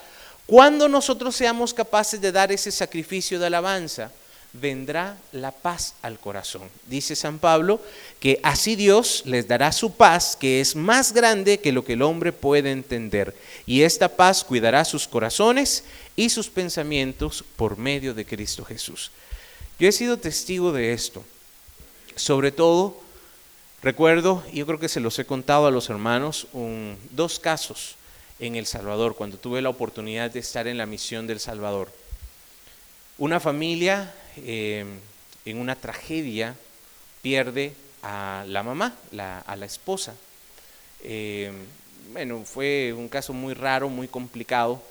[0.47, 4.11] cuando nosotros seamos capaces de dar ese sacrificio de alabanza?
[4.53, 6.63] vendrá la paz al corazón.
[6.87, 7.81] Dice San Pablo
[8.19, 12.03] que así Dios les dará su paz, que es más grande que lo que el
[12.03, 13.35] hombre puede entender.
[13.67, 15.85] Y esta paz cuidará sus corazones
[16.19, 19.13] y sus pensamientos por medio de Cristo Jesús.
[19.79, 21.25] Yo he sido testigo de esto.
[22.17, 23.01] Sobre todo,
[23.85, 26.49] recuerdo, yo creo que se los he contado a los hermanos,
[27.11, 27.95] dos casos
[28.41, 31.89] en El Salvador, cuando tuve la oportunidad de estar en la misión del Salvador.
[33.17, 34.85] Una familia eh,
[35.45, 36.57] en una tragedia
[37.23, 38.97] pierde a la mamá,
[39.47, 40.17] a la esposa.
[41.05, 41.53] Eh,
[42.13, 44.83] bueno, fue un caso muy raro, muy complicado,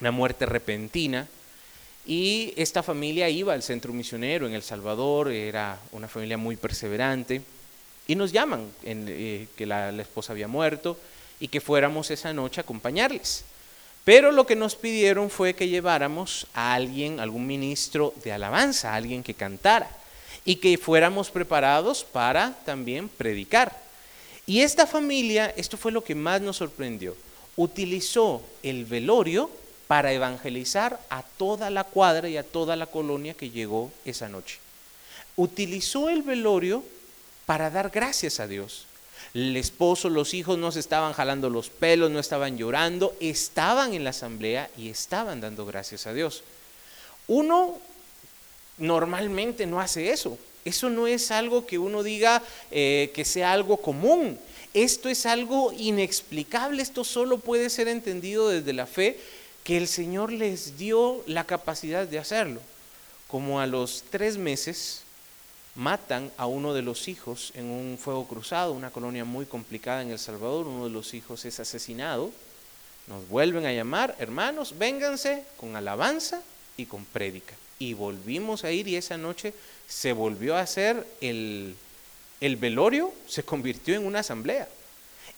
[0.00, 1.28] una muerte repentina.
[2.06, 7.40] Y esta familia iba al centro misionero en El Salvador, era una familia muy perseverante,
[8.06, 10.98] y nos llaman eh, que la, la esposa había muerto
[11.40, 13.44] y que fuéramos esa noche a acompañarles.
[14.04, 19.22] Pero lo que nos pidieron fue que lleváramos a alguien, algún ministro de alabanza, alguien
[19.22, 19.90] que cantara,
[20.44, 23.82] y que fuéramos preparados para también predicar.
[24.46, 27.16] Y esta familia, esto fue lo que más nos sorprendió,
[27.56, 29.50] utilizó el velorio
[29.86, 34.58] para evangelizar a toda la cuadra y a toda la colonia que llegó esa noche.
[35.36, 36.82] Utilizó el velorio
[37.46, 38.86] para dar gracias a Dios.
[39.34, 44.04] El esposo, los hijos no se estaban jalando los pelos, no estaban llorando, estaban en
[44.04, 46.44] la asamblea y estaban dando gracias a Dios.
[47.26, 47.78] Uno
[48.78, 50.38] normalmente no hace eso.
[50.64, 54.38] Eso no es algo que uno diga eh, que sea algo común.
[54.72, 56.82] Esto es algo inexplicable.
[56.82, 59.18] Esto solo puede ser entendido desde la fe
[59.64, 62.60] que el Señor les dio la capacidad de hacerlo.
[63.26, 65.00] Como a los tres meses,
[65.74, 70.10] matan a uno de los hijos en un fuego cruzado, una colonia muy complicada en
[70.10, 72.30] El Salvador, uno de los hijos es asesinado,
[73.06, 76.42] nos vuelven a llamar, hermanos, vénganse con alabanza
[76.76, 77.54] y con prédica.
[77.78, 79.52] Y volvimos a ir y esa noche
[79.88, 81.74] se volvió a hacer el,
[82.40, 84.68] el velorio, se convirtió en una asamblea.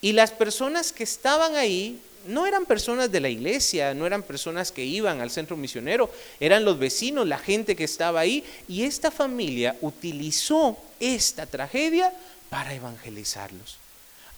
[0.00, 4.72] Y las personas que estaban ahí no eran personas de la iglesia, no eran personas
[4.72, 6.10] que iban al centro misionero,
[6.40, 8.44] eran los vecinos, la gente que estaba ahí.
[8.68, 12.12] Y esta familia utilizó esta tragedia
[12.50, 13.78] para evangelizarlos.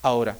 [0.02, 0.36] Ahora,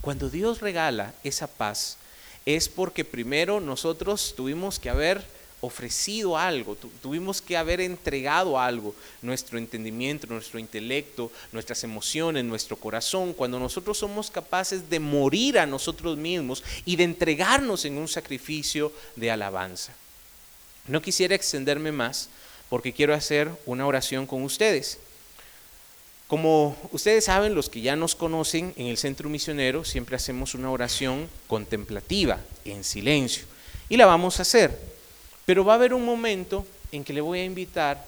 [0.00, 1.96] cuando Dios regala esa paz,
[2.44, 5.24] es porque primero nosotros tuvimos que haber
[5.62, 13.32] ofrecido algo, tuvimos que haber entregado algo, nuestro entendimiento, nuestro intelecto, nuestras emociones, nuestro corazón,
[13.32, 18.92] cuando nosotros somos capaces de morir a nosotros mismos y de entregarnos en un sacrificio
[19.14, 19.94] de alabanza.
[20.88, 22.28] No quisiera extenderme más
[22.68, 24.98] porque quiero hacer una oración con ustedes.
[26.26, 30.72] Como ustedes saben, los que ya nos conocen, en el centro misionero siempre hacemos una
[30.72, 33.44] oración contemplativa, en silencio,
[33.88, 34.91] y la vamos a hacer.
[35.44, 38.04] Pero va a haber un momento en que le voy a invitar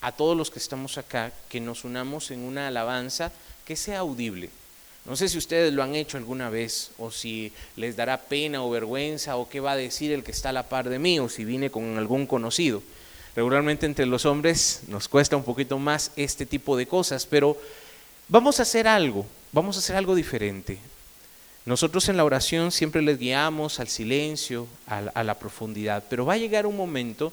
[0.00, 3.32] a todos los que estamos acá que nos unamos en una alabanza
[3.64, 4.50] que sea audible.
[5.04, 8.70] No sé si ustedes lo han hecho alguna vez o si les dará pena o
[8.70, 11.28] vergüenza o qué va a decir el que está a la par de mí o
[11.28, 12.82] si vine con algún conocido.
[13.34, 17.56] Regularmente entre los hombres nos cuesta un poquito más este tipo de cosas, pero
[18.28, 20.78] vamos a hacer algo, vamos a hacer algo diferente.
[21.66, 26.38] Nosotros en la oración siempre les guiamos al silencio, a, la profundidad, pero va a
[26.38, 27.32] llegar un momento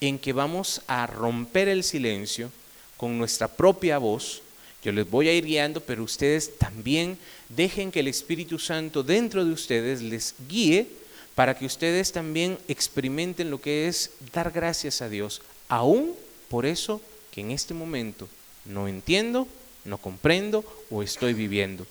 [0.00, 2.50] en que vamos a romper el silencio
[2.96, 4.42] con nuestra propia voz.
[4.84, 9.44] Yo les voy a ir guiando, pero ustedes también dejen que el Espíritu Santo dentro
[9.44, 10.86] de ustedes les guíe
[11.34, 16.14] para que ustedes también experimenten lo que es dar gracias a Dios, aún
[16.48, 17.00] por eso
[17.32, 18.28] que en este momento
[18.64, 19.48] no entiendo,
[19.84, 21.84] no comprendo o estoy viviendo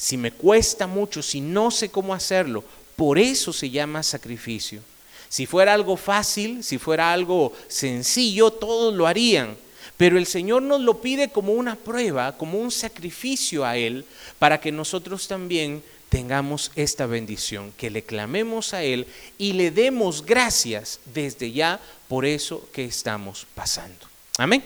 [0.00, 2.64] si me cuesta mucho, si no sé cómo hacerlo,
[2.96, 4.80] por eso se llama sacrificio.
[5.28, 9.58] Si fuera algo fácil, si fuera algo sencillo, todos lo harían.
[9.98, 14.06] Pero el Señor nos lo pide como una prueba, como un sacrificio a Él,
[14.38, 20.24] para que nosotros también tengamos esta bendición, que le clamemos a Él y le demos
[20.24, 21.78] gracias desde ya
[22.08, 24.06] por eso que estamos pasando.
[24.38, 24.64] Amén.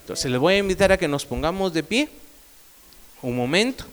[0.00, 2.08] Entonces les voy a invitar a que nos pongamos de pie
[3.22, 3.86] un momento.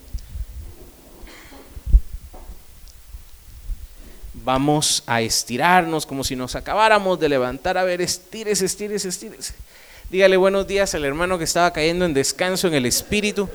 [4.50, 7.78] Vamos a estirarnos como si nos acabáramos de levantar.
[7.78, 9.54] A ver, estírese, estírese, estírese.
[10.10, 13.47] Dígale buenos días al hermano que estaba cayendo en descanso en el espíritu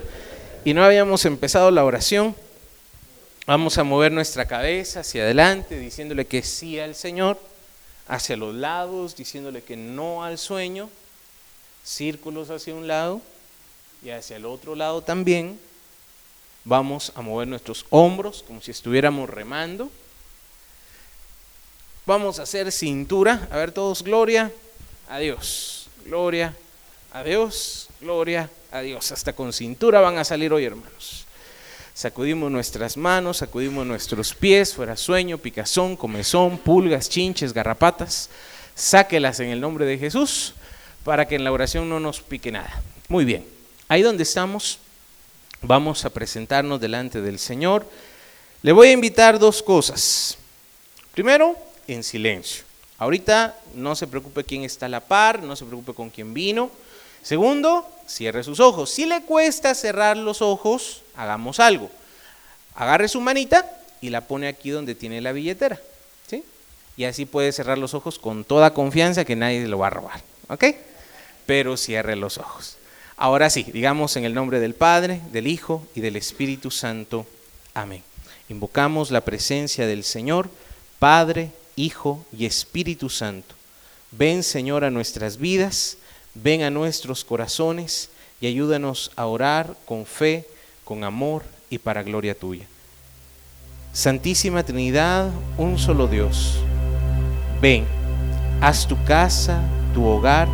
[0.65, 2.37] y no habíamos empezado la oración.
[3.45, 7.41] Vamos a mover nuestra cabeza hacia adelante diciéndole que sí al Señor,
[8.07, 10.89] hacia los lados diciéndole que no al sueño,
[11.83, 13.21] círculos hacia un lado
[14.05, 15.59] y hacia el otro lado también.
[16.65, 19.91] Vamos a mover nuestros hombros como si estuviéramos remando
[22.07, 23.49] Vamos a hacer cintura.
[23.51, 24.53] A ver todos, gloria
[25.09, 25.89] a Dios.
[26.05, 26.55] Gloria
[27.11, 27.89] a Dios.
[28.01, 29.11] Gloria a Dios.
[29.11, 31.25] Hasta con cintura van a salir hoy, hermanos.
[31.95, 38.29] Sacudimos nuestras manos, sacudimos nuestros pies, fuera sueño, picazón, comezón, pulgas, chinches, garrapatas.
[38.75, 40.55] Sáquelas en el nombre de Jesús
[41.05, 42.83] para que en la oración no nos pique nada.
[43.09, 43.47] Muy bien.
[43.89, 44.79] Ahí donde estamos,
[45.63, 47.89] vamos a presentarnos delante del Señor.
[48.61, 50.37] Le voy a invitar dos cosas.
[51.13, 51.57] Primero,
[51.87, 52.65] en silencio.
[52.99, 56.71] Ahorita no se preocupe quién está a la par, no se preocupe con quién vino.
[57.23, 58.91] Segundo, cierre sus ojos.
[58.91, 61.91] Si le cuesta cerrar los ojos, hagamos algo.
[62.75, 63.71] Agarre su manita
[64.01, 65.81] y la pone aquí donde tiene la billetera.
[66.29, 66.45] ¿sí?
[66.97, 70.23] Y así puede cerrar los ojos con toda confianza que nadie lo va a robar.
[70.49, 70.65] ¿Ok?
[71.47, 72.77] Pero cierre los ojos.
[73.17, 77.27] Ahora sí, digamos en el nombre del Padre, del Hijo y del Espíritu Santo.
[77.73, 78.03] Amén.
[78.49, 80.51] Invocamos la presencia del Señor,
[80.99, 83.55] Padre, Hijo y Espíritu Santo.
[84.11, 85.97] Ven, Señor, a nuestras vidas,
[86.35, 88.11] ven a nuestros corazones
[88.41, 90.47] y ayúdanos a orar con fe,
[90.85, 92.67] con amor y para gloria tuya.
[93.93, 96.59] Santísima Trinidad, un solo Dios,
[97.61, 97.87] ven,
[98.61, 99.63] haz tu casa,
[99.95, 100.49] tu hogar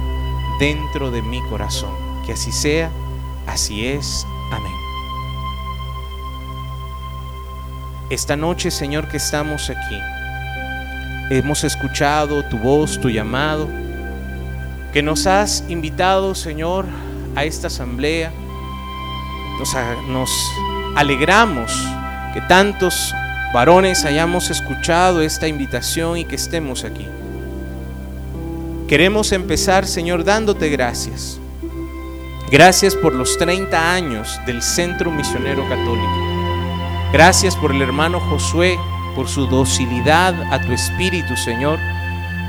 [0.59, 1.95] dentro de mi corazón.
[2.27, 2.91] Que así sea,
[3.47, 4.25] así es.
[4.53, 4.73] Amén.
[8.11, 9.99] Esta noche, Señor, que estamos aquí,
[11.31, 13.69] hemos escuchado tu voz, tu llamado,
[14.93, 16.87] que nos has invitado, Señor,
[17.37, 18.33] a esta asamblea.
[20.09, 20.31] Nos,
[20.97, 21.73] alegramos
[22.35, 23.15] que tantos
[23.55, 27.07] varones hayamos escuchado esta invitación y que estemos aquí.
[28.89, 31.39] Queremos empezar, Señor, dándote gracias.
[32.51, 36.31] Gracias por los 30 años del Centro Misionero Católico.
[37.13, 38.77] Gracias por el hermano Josué,
[39.21, 41.79] por su docilidad a tu espíritu, Señor,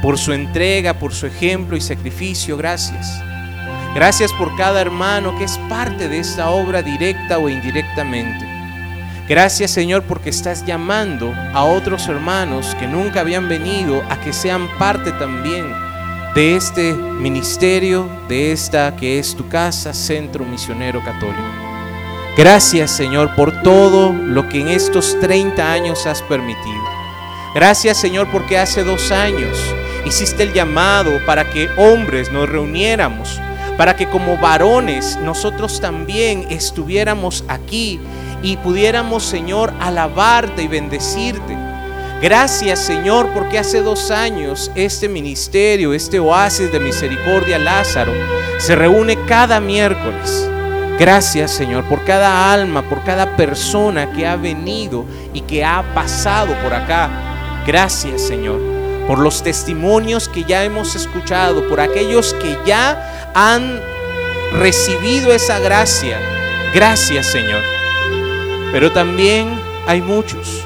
[0.02, 2.56] por su entrega, por su ejemplo y sacrificio.
[2.56, 3.22] Gracias.
[3.94, 8.48] Gracias por cada hermano que es parte de esta obra directa o indirectamente.
[9.28, 14.70] Gracias Señor porque estás llamando a otros hermanos que nunca habían venido a que sean
[14.80, 15.66] parte también
[16.36, 21.81] de este ministerio, de esta que es tu casa, Centro Misionero Católico.
[22.38, 26.82] Gracias Señor por todo lo que en estos 30 años has permitido.
[27.54, 29.58] Gracias Señor porque hace dos años
[30.06, 33.38] hiciste el llamado para que hombres nos reuniéramos,
[33.76, 38.00] para que como varones nosotros también estuviéramos aquí
[38.42, 41.58] y pudiéramos Señor alabarte y bendecirte.
[42.22, 48.14] Gracias Señor porque hace dos años este ministerio, este oasis de misericordia Lázaro,
[48.58, 50.48] se reúne cada miércoles.
[51.02, 56.54] Gracias Señor por cada alma, por cada persona que ha venido y que ha pasado
[56.62, 57.10] por acá.
[57.66, 58.62] Gracias Señor
[59.08, 63.82] por los testimonios que ya hemos escuchado, por aquellos que ya han
[64.60, 66.20] recibido esa gracia.
[66.72, 67.64] Gracias Señor.
[68.72, 70.64] Pero también hay muchos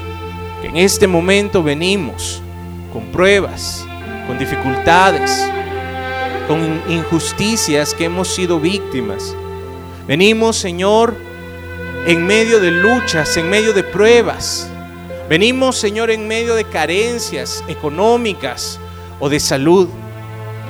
[0.60, 2.42] que en este momento venimos
[2.92, 3.86] con pruebas,
[4.26, 5.50] con dificultades,
[6.46, 9.34] con injusticias que hemos sido víctimas.
[10.06, 11.16] Venimos, Señor,
[12.06, 14.70] en medio de luchas, en medio de pruebas.
[15.28, 18.78] Venimos, Señor, en medio de carencias económicas
[19.18, 19.88] o de salud.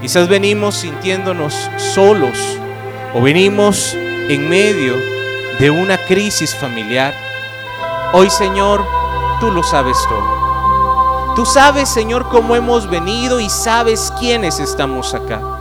[0.01, 2.39] Quizás venimos sintiéndonos solos
[3.14, 4.95] o venimos en medio
[5.59, 7.14] de una crisis familiar.
[8.14, 8.87] Hoy, Señor,
[9.39, 11.34] tú lo sabes todo.
[11.34, 15.55] Tú sabes, Señor, cómo hemos venido y sabes quiénes estamos acá.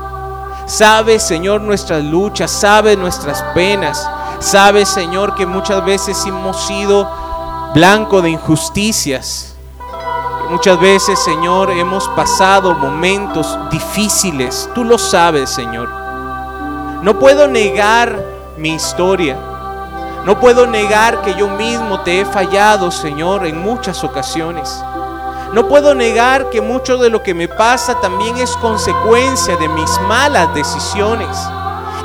[0.66, 4.10] Sabes, Señor, nuestras luchas, sabes nuestras penas.
[4.40, 7.08] Sabes, Señor, que muchas veces hemos sido
[7.74, 9.56] blanco de injusticias.
[10.50, 14.70] Muchas veces, Señor, hemos pasado momentos difíciles.
[14.74, 15.90] Tú lo sabes, Señor.
[17.02, 18.18] No puedo negar
[18.58, 19.38] mi historia.
[20.26, 24.84] No puedo negar que yo mismo te he fallado, Señor, en muchas ocasiones.
[25.56, 29.90] No puedo negar que mucho de lo que me pasa también es consecuencia de mis
[30.02, 31.30] malas decisiones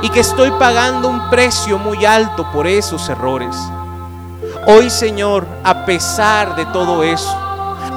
[0.03, 3.57] y que estoy pagando un precio muy alto por esos errores.
[4.69, 7.37] Hoy, Señor, a pesar de todo eso,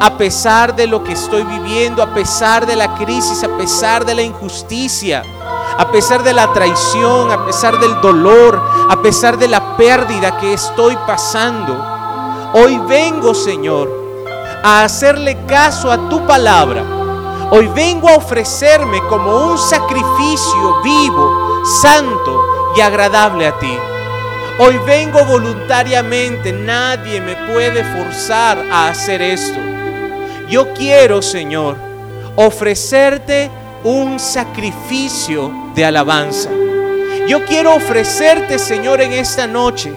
[0.01, 4.15] a pesar de lo que estoy viviendo, a pesar de la crisis, a pesar de
[4.15, 5.21] la injusticia,
[5.77, 10.53] a pesar de la traición, a pesar del dolor, a pesar de la pérdida que
[10.53, 11.77] estoy pasando.
[12.53, 14.02] Hoy vengo, Señor,
[14.63, 16.81] a hacerle caso a tu palabra.
[17.51, 22.41] Hoy vengo a ofrecerme como un sacrificio vivo, santo
[22.75, 23.77] y agradable a ti.
[24.59, 29.59] Hoy vengo voluntariamente, nadie me puede forzar a hacer esto.
[30.49, 31.75] Yo quiero, Señor,
[32.37, 33.51] ofrecerte
[33.83, 36.49] un sacrificio de alabanza.
[37.27, 39.93] Yo quiero ofrecerte, Señor, en esta noche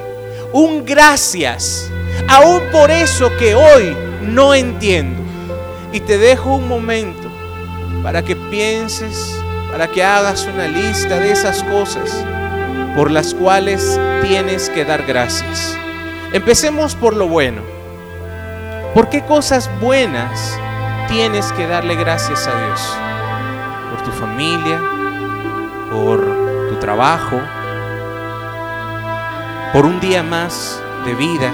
[0.52, 1.90] un gracias,
[2.28, 3.96] aún por eso que hoy
[4.27, 5.22] no entiendo.
[5.93, 7.31] Y te dejo un momento
[8.03, 12.24] para que pienses, para que hagas una lista de esas cosas
[12.97, 15.77] por las cuales tienes que dar gracias.
[16.33, 17.61] Empecemos por lo bueno.
[18.95, 20.59] ¿Por qué cosas buenas
[21.09, 22.97] tienes que darle gracias a Dios?
[23.91, 24.81] Por tu familia,
[25.93, 26.20] por
[26.70, 27.39] tu trabajo,
[29.74, 31.53] por un día más de vida,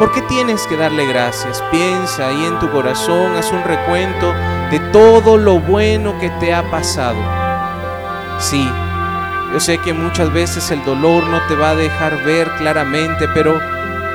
[0.00, 1.62] ¿Por qué tienes que darle gracias?
[1.70, 4.32] Piensa ahí en tu corazón, haz un recuento
[4.70, 7.18] de todo lo bueno que te ha pasado.
[8.38, 8.66] Sí,
[9.52, 13.60] yo sé que muchas veces el dolor no te va a dejar ver claramente, pero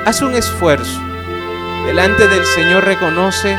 [0.07, 0.99] haz un esfuerzo.
[1.85, 3.55] Delante del Señor reconoce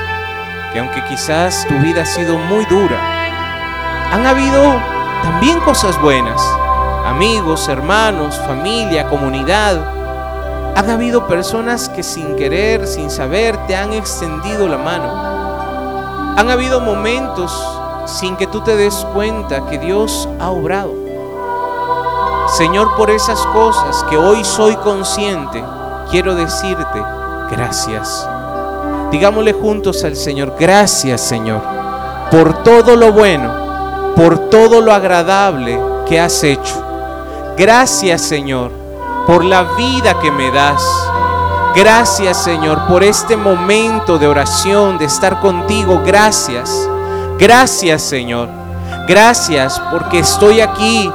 [0.72, 2.99] que aunque quizás tu vida ha sido muy dura,
[4.12, 4.83] han habido
[5.22, 6.43] también cosas buenas.
[7.05, 10.05] Amigos, hermanos, familia, comunidad,
[10.77, 16.37] han habido personas que sin querer, sin saber, te han extendido la mano.
[16.37, 17.51] Han habido momentos
[18.05, 20.93] sin que tú te des cuenta que Dios ha obrado.
[22.59, 25.64] Señor, por esas cosas que hoy soy consciente,
[26.11, 27.03] quiero decirte
[27.51, 28.29] gracias.
[29.11, 31.62] Digámosle juntos al Señor, gracias Señor,
[32.31, 36.85] por todo lo bueno, por todo lo agradable que has hecho.
[37.57, 38.86] Gracias Señor
[39.27, 40.83] por la vida que me das.
[41.74, 46.01] Gracias Señor por este momento de oración, de estar contigo.
[46.07, 46.89] Gracias.
[47.39, 48.49] Gracias Señor.
[49.07, 51.11] Gracias porque estoy aquí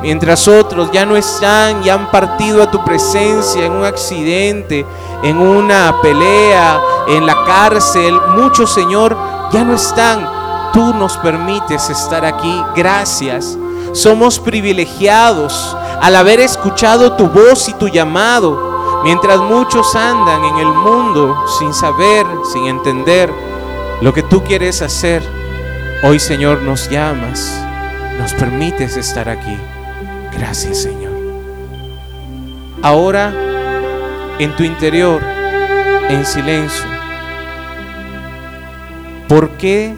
[0.00, 4.86] mientras otros ya no están, ya han partido a tu presencia en un accidente,
[5.22, 8.18] en una pelea, en la cárcel.
[8.36, 9.16] Muchos Señor
[9.52, 10.26] ya no están.
[10.72, 12.62] Tú nos permites estar aquí.
[12.74, 13.58] Gracias.
[13.92, 20.68] Somos privilegiados al haber escuchado tu voz y tu llamado, mientras muchos andan en el
[20.68, 23.32] mundo sin saber, sin entender
[24.00, 25.22] lo que tú quieres hacer.
[26.02, 27.60] Hoy Señor nos llamas,
[28.18, 29.56] nos permites estar aquí.
[30.36, 31.12] Gracias Señor.
[32.82, 33.32] Ahora,
[34.38, 35.20] en tu interior,
[36.08, 36.84] en silencio,
[39.28, 39.96] ¿por qué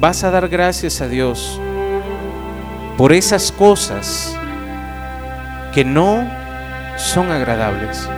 [0.00, 1.60] vas a dar gracias a Dios
[2.98, 4.36] por esas cosas
[5.72, 6.28] que no
[6.96, 8.08] son agradables.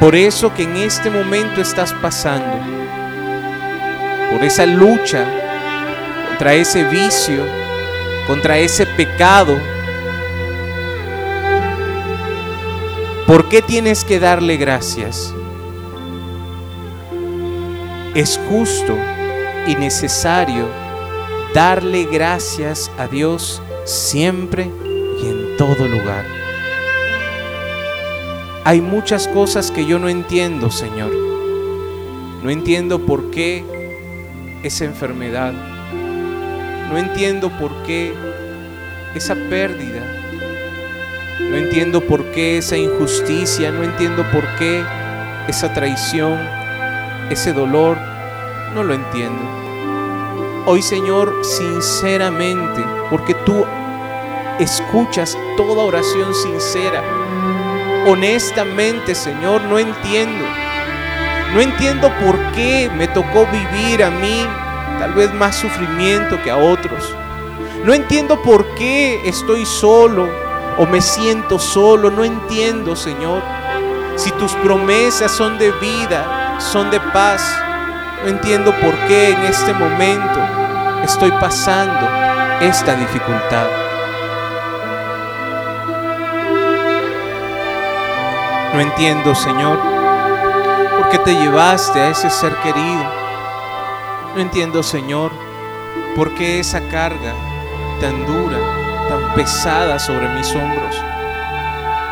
[0.00, 2.58] Por eso que en este momento estás pasando,
[4.30, 5.24] por esa lucha
[6.28, 7.44] contra ese vicio,
[8.26, 9.56] contra ese pecado,
[13.26, 15.32] ¿por qué tienes que darle gracias?
[18.14, 18.98] Es justo
[19.66, 20.68] y necesario
[21.54, 24.70] darle gracias a Dios siempre
[25.66, 26.24] todo lugar.
[28.64, 31.10] Hay muchas cosas que yo no entiendo, Señor.
[32.42, 33.64] No entiendo por qué
[34.62, 35.54] esa enfermedad.
[36.90, 38.12] No entiendo por qué
[39.14, 40.02] esa pérdida.
[41.40, 43.70] No entiendo por qué esa injusticia.
[43.70, 44.82] No entiendo por qué
[45.48, 46.38] esa traición,
[47.30, 47.96] ese dolor.
[48.74, 49.42] No lo entiendo.
[50.66, 53.64] Hoy, Señor, sinceramente, porque tú
[54.58, 57.02] escuchas toda oración sincera.
[58.06, 60.44] Honestamente, Señor, no entiendo.
[61.54, 64.46] No entiendo por qué me tocó vivir a mí
[64.98, 67.14] tal vez más sufrimiento que a otros.
[67.84, 70.28] No entiendo por qué estoy solo
[70.78, 72.10] o me siento solo.
[72.10, 73.42] No entiendo, Señor.
[74.16, 77.42] Si tus promesas son de vida, son de paz,
[78.22, 80.40] no entiendo por qué en este momento
[81.02, 82.08] estoy pasando
[82.60, 83.83] esta dificultad.
[88.74, 89.78] No entiendo, Señor,
[90.98, 93.04] por qué te llevaste a ese ser querido.
[94.34, 95.30] No entiendo, Señor,
[96.16, 97.34] por qué esa carga
[98.00, 98.58] tan dura,
[99.08, 101.00] tan pesada sobre mis hombros.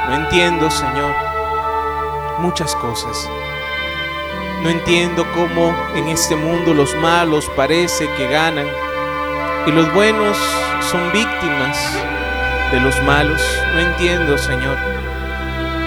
[0.09, 1.13] No entiendo, Señor,
[2.39, 3.29] muchas cosas.
[4.63, 8.69] No entiendo cómo en este mundo los malos parece que ganan
[9.67, 10.39] y los buenos
[10.93, 11.77] son víctimas
[12.71, 13.43] de los malos.
[13.75, 14.92] No entiendo, Señor.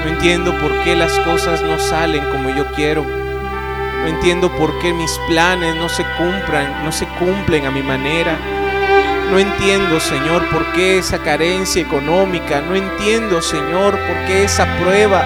[0.06, 3.03] No entiendo por qué las cosas no salen como yo quiero.
[3.03, 8.38] No entiendo por qué mis planes no se cumplan, no se cumplen a mi manera.
[9.32, 12.62] No entiendo, Señor, por qué esa carencia económica.
[12.62, 15.26] No entiendo, Señor, por qué esa prueba.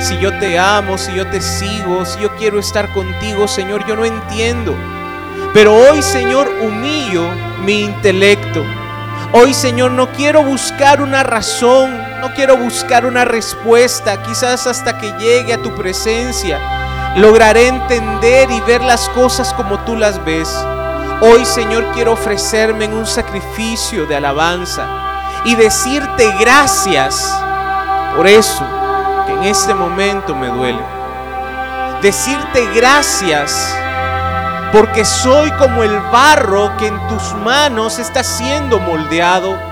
[0.00, 3.96] Si yo te amo, si yo te sigo, si yo quiero estar contigo, Señor, yo
[3.96, 4.74] no entiendo.
[5.52, 7.28] Pero hoy, Señor, humillo
[7.66, 8.64] mi intelecto.
[9.32, 15.12] Hoy, Señor, no quiero buscar una razón, no quiero buscar una respuesta, quizás hasta que
[15.12, 16.58] llegue a tu presencia.
[17.14, 20.48] Lograré entender y ver las cosas como tú las ves.
[21.20, 24.88] Hoy, Señor, quiero ofrecerme en un sacrificio de alabanza
[25.44, 27.32] y decirte gracias
[28.16, 28.66] por eso
[29.28, 30.82] que en este momento me duele.
[32.02, 33.72] Decirte gracias
[34.72, 39.65] porque soy como el barro que en tus manos está siendo moldeado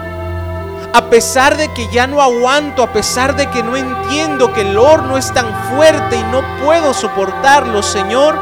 [0.95, 4.78] a pesar de que ya no aguanto, a pesar de que no entiendo que el
[4.78, 8.38] horno es tan fuerte y no puedo soportarlo, Señor,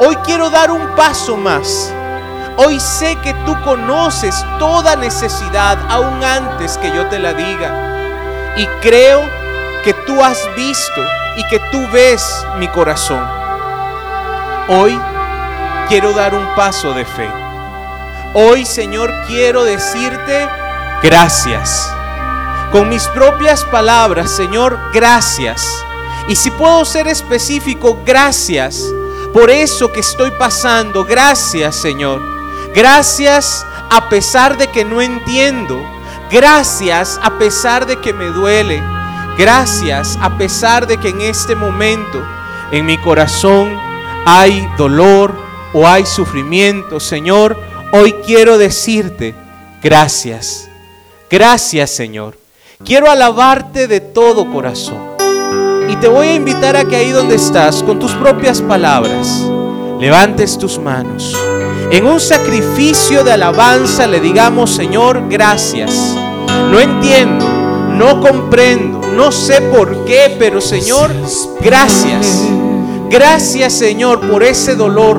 [0.00, 1.92] hoy quiero dar un paso más.
[2.56, 8.54] Hoy sé que tú conoces toda necesidad aún antes que yo te la diga.
[8.56, 9.20] Y creo
[9.84, 11.04] que tú has visto
[11.36, 12.24] y que tú ves
[12.56, 13.22] mi corazón.
[14.68, 14.98] Hoy
[15.90, 17.28] quiero dar un paso de fe.
[18.32, 20.48] Hoy, Señor, quiero decirte
[21.02, 21.92] gracias.
[22.70, 25.84] Con mis propias palabras, Señor, gracias.
[26.28, 28.84] Y si puedo ser específico, gracias
[29.32, 31.04] por eso que estoy pasando.
[31.04, 32.22] Gracias, Señor.
[32.74, 35.82] Gracias a pesar de que no entiendo.
[36.30, 38.82] Gracias a pesar de que me duele.
[39.36, 42.22] Gracias a pesar de que en este momento
[42.70, 43.78] en mi corazón
[44.24, 45.34] hay dolor
[45.72, 47.00] o hay sufrimiento.
[47.00, 47.58] Señor,
[47.92, 49.34] hoy quiero decirte
[49.82, 50.71] gracias.
[51.32, 52.36] Gracias, Señor.
[52.84, 54.98] Quiero alabarte de todo corazón.
[55.88, 59.42] Y te voy a invitar a que ahí donde estás, con tus propias palabras,
[59.98, 61.34] levantes tus manos.
[61.90, 66.14] En un sacrificio de alabanza le digamos, Señor, gracias.
[66.70, 67.46] No entiendo,
[67.96, 71.10] no comprendo, no sé por qué, pero Señor,
[71.62, 72.42] gracias.
[73.08, 75.18] Gracias, Señor, por ese dolor.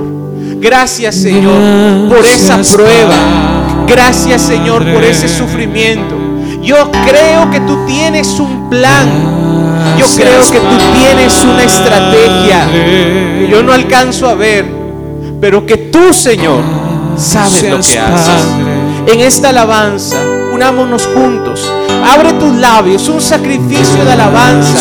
[0.59, 3.52] Gracias, Señor, por esa prueba.
[3.87, 6.15] Gracias, Señor, por ese sufrimiento.
[6.61, 9.07] Yo creo que tú tienes un plan.
[9.97, 14.65] Yo creo que tú tienes una estrategia que yo no alcanzo a ver,
[15.41, 16.63] pero que tú, Señor,
[17.17, 18.47] sabes lo que haces.
[19.07, 20.17] En esta alabanza,
[20.53, 21.69] unámonos juntos.
[22.05, 24.77] Abre tus labios, un sacrificio de alabanza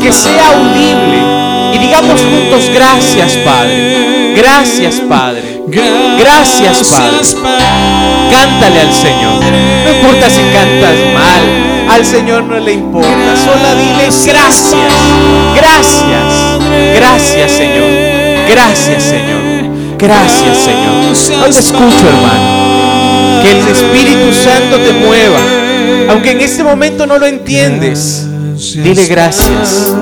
[0.00, 1.74] que sea audible.
[1.74, 4.34] Y digamos juntos, gracias, Padre.
[4.36, 5.62] Gracias, Padre.
[5.66, 7.93] Gracias, Padre.
[8.30, 9.42] Cántale al Señor.
[9.84, 11.74] No importa si cantas mal.
[11.88, 13.36] Al Señor no le importa.
[13.36, 14.74] Solo dile gracias.
[15.54, 16.54] Gracias.
[16.94, 17.90] Gracias, Señor.
[18.48, 19.44] Gracias, Señor.
[19.98, 21.38] Gracias, Señor.
[21.38, 23.42] No te escucho, hermano.
[23.42, 25.38] Que el Espíritu Santo te mueva.
[26.10, 28.26] Aunque en este momento no lo entiendes,
[28.74, 29.92] dile gracias.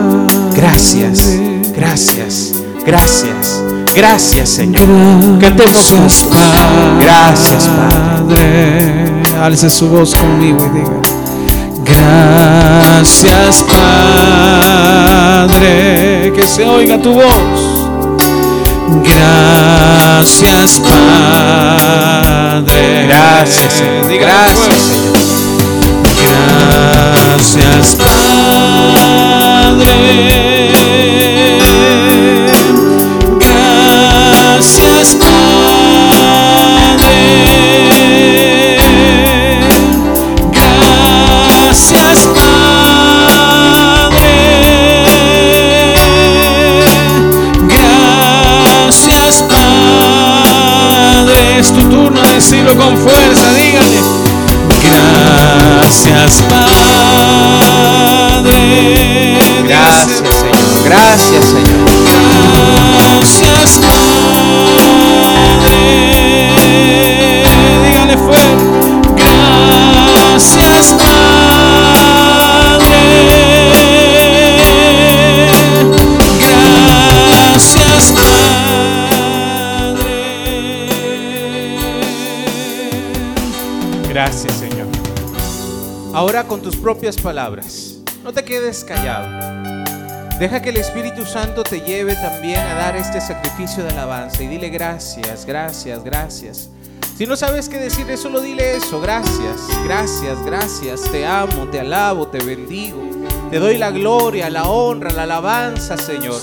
[0.55, 1.39] Gracias.
[1.75, 2.53] Gracias.
[2.85, 3.82] Gracias.
[3.95, 4.83] Gracias, Señor.
[5.41, 6.29] Cantemos juntos.
[7.01, 9.23] Gracias, Padre.
[9.41, 11.01] Alce su voz conmigo y diga.
[11.85, 13.65] Gracias,
[15.49, 16.33] Padre.
[16.35, 17.35] Que se oiga tu voz.
[19.05, 22.13] Gracias, Padre.
[23.09, 24.19] Gracias, Señor.
[24.21, 24.79] Gracias.
[24.79, 25.13] Señor.
[27.27, 27.97] Gracias,
[29.75, 30.52] Padre.
[52.77, 54.01] Con fuerza, dígale.
[54.83, 57.73] Gracias, Padre.
[59.67, 60.85] Gracias, Señor.
[60.85, 61.92] Gracias, Señor.
[86.63, 89.29] Tus propias palabras, no te quedes callado.
[90.39, 94.47] Deja que el Espíritu Santo te lleve también a dar este sacrificio de alabanza y
[94.47, 96.71] dile gracias, gracias, gracias.
[97.17, 102.29] Si no sabes qué decirle, solo dile eso, gracias, gracias, gracias, te amo, te alabo,
[102.29, 103.03] te bendigo.
[103.51, 106.41] Te doy la gloria, la honra, la alabanza, Señor.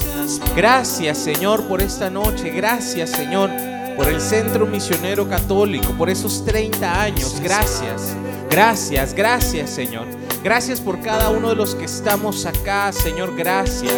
[0.56, 2.52] Gracias, Señor, por esta noche.
[2.52, 3.50] Gracias, Señor,
[3.98, 7.40] por el Centro Misionero Católico, por esos 30 años.
[7.42, 8.16] Gracias,
[8.50, 10.06] gracias, gracias, Señor.
[10.44, 13.36] Gracias por cada uno de los que estamos acá, Señor.
[13.36, 13.94] Gracias.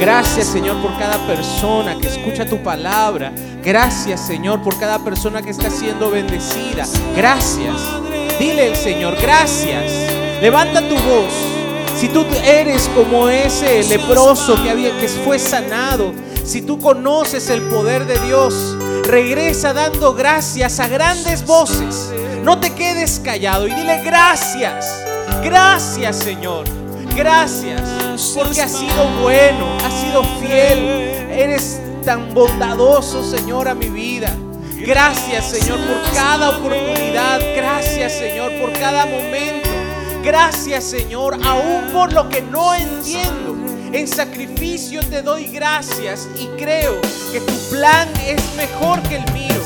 [0.00, 3.32] Gracias, Señor, por cada persona que escucha tu palabra.
[3.62, 6.86] Gracias, Señor, por cada persona que está siendo bendecida.
[7.14, 7.74] Gracias.
[8.38, 9.92] Dile al Señor, gracias.
[10.40, 11.32] Levanta tu voz.
[11.98, 16.12] Si tú eres como ese leproso que, había, que fue sanado,
[16.44, 22.10] si tú conoces el poder de Dios, regresa dando gracias a grandes voces.
[22.44, 25.02] No te quedes callado y dile gracias.
[25.42, 26.66] Gracias Señor.
[27.16, 27.80] Gracias
[28.34, 30.78] porque has sido bueno, has sido fiel.
[31.30, 34.30] Eres tan bondadoso Señor a mi vida.
[34.76, 37.40] Gracias Señor por cada oportunidad.
[37.56, 39.70] Gracias Señor por cada momento.
[40.22, 43.56] Gracias Señor, aún por lo que no entiendo.
[43.90, 47.00] En sacrificio te doy gracias y creo
[47.32, 49.62] que tu plan es mejor que el mío,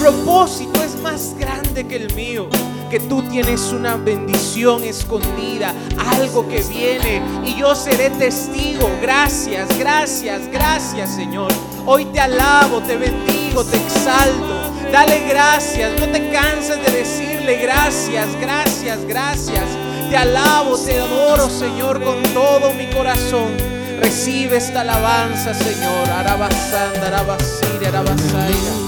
[0.00, 2.48] propósito es más grande que el mío,
[2.90, 5.74] que tú tienes una bendición escondida,
[6.16, 8.90] algo que viene y yo seré testigo.
[9.02, 11.52] Gracias, gracias, gracias Señor.
[11.84, 14.72] Hoy te alabo, te bendigo, te exalto.
[14.90, 19.64] Dale gracias, no te canses de decirle gracias, gracias, gracias.
[20.08, 23.54] Te alabo, te adoro, Señor, con todo mi corazón.
[24.00, 26.08] Recibe esta alabanza, Señor.
[26.08, 28.79] Arabasanda, arabasaira.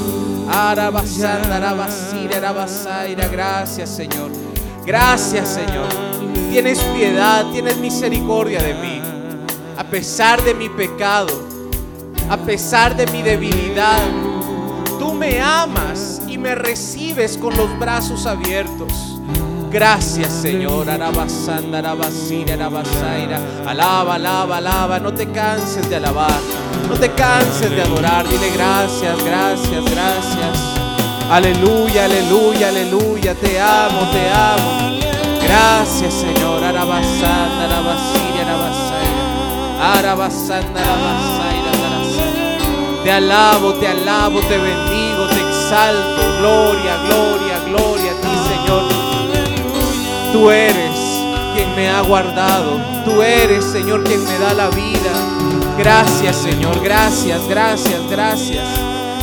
[3.30, 4.30] Gracias, Señor.
[4.84, 5.88] Gracias, Señor.
[6.50, 9.00] Tienes piedad, tienes misericordia de mí.
[9.78, 11.32] A pesar de mi pecado,
[12.28, 13.98] a pesar de mi debilidad,
[14.98, 18.92] tú me amas y me recibes con los brazos abiertos.
[19.70, 20.90] Gracias, Señor.
[23.66, 25.00] Alaba, alaba, alaba.
[25.00, 26.40] No te canses de alabar.
[26.92, 28.28] No te canses de adorar.
[28.28, 30.58] Dile gracias, gracias, gracias.
[31.30, 33.34] Aleluya, aleluya, aleluya.
[33.34, 35.00] Te amo, te amo.
[35.42, 36.62] Gracias, Señor.
[36.62, 39.94] Arabasanda, arabasira, arabasaira.
[39.94, 41.72] Arabasanda, arabasaira.
[43.04, 46.22] Te alabo, te alabo, te bendigo, te exalto.
[46.40, 48.82] Gloria, gloria, gloria a ti, Señor.
[50.30, 50.94] Tú eres
[51.54, 52.78] quien me ha guardado.
[53.06, 55.51] Tú eres, Señor, quien me da la vida.
[55.78, 56.80] Gracias, Señor.
[56.82, 58.64] Gracias, gracias, gracias.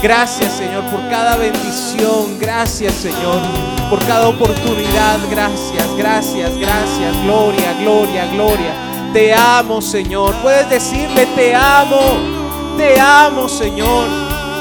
[0.01, 2.39] Gracias, Señor, por cada bendición.
[2.39, 3.41] Gracias, Señor,
[3.89, 5.19] por cada oportunidad.
[5.29, 7.23] Gracias, gracias, gracias.
[7.23, 9.11] Gloria, gloria, gloria.
[9.11, 10.33] Te amo, Señor.
[10.41, 11.99] Puedes decirle, te amo.
[12.77, 14.07] Te amo, Señor.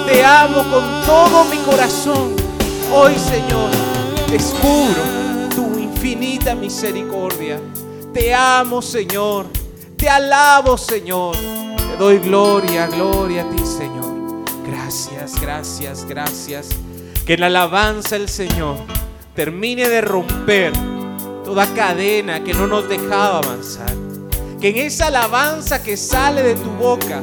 [0.07, 2.35] Te amo con todo mi corazón.
[2.93, 3.71] Hoy, Señor,
[4.29, 5.03] descubro
[5.55, 7.61] tu infinita misericordia.
[8.13, 9.47] Te amo, Señor.
[9.97, 11.37] Te alabo, Señor.
[11.89, 14.45] Te doy gloria, gloria a ti, Señor.
[14.67, 16.69] Gracias, gracias, gracias.
[17.27, 18.77] Que en la alabanza el Señor
[19.35, 20.73] termine de romper
[21.45, 23.93] toda cadena que no nos dejaba avanzar.
[24.61, 27.23] Que en esa alabanza que sale de tu boca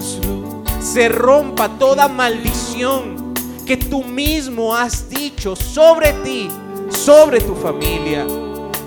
[0.80, 3.34] se rompa toda maldición
[3.66, 6.50] que tú mismo has dicho sobre ti,
[6.90, 8.26] sobre tu familia.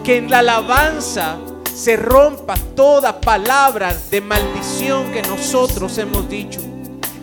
[0.04, 1.38] Que en la alabanza
[1.78, 6.60] se rompa toda palabra de maldición que nosotros hemos dicho.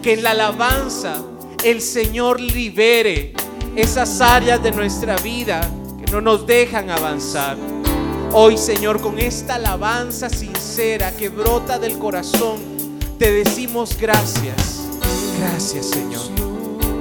[0.02, 1.18] Que en la alabanza
[1.62, 3.34] el Señor libere
[3.76, 5.60] esas áreas de nuestra vida
[6.00, 7.58] que no nos dejan avanzar.
[8.32, 12.62] Hoy, Señor, con esta alabanza sincera que brota del corazón,
[13.20, 14.88] te decimos gracias.
[15.38, 16.24] Gracias, Señor.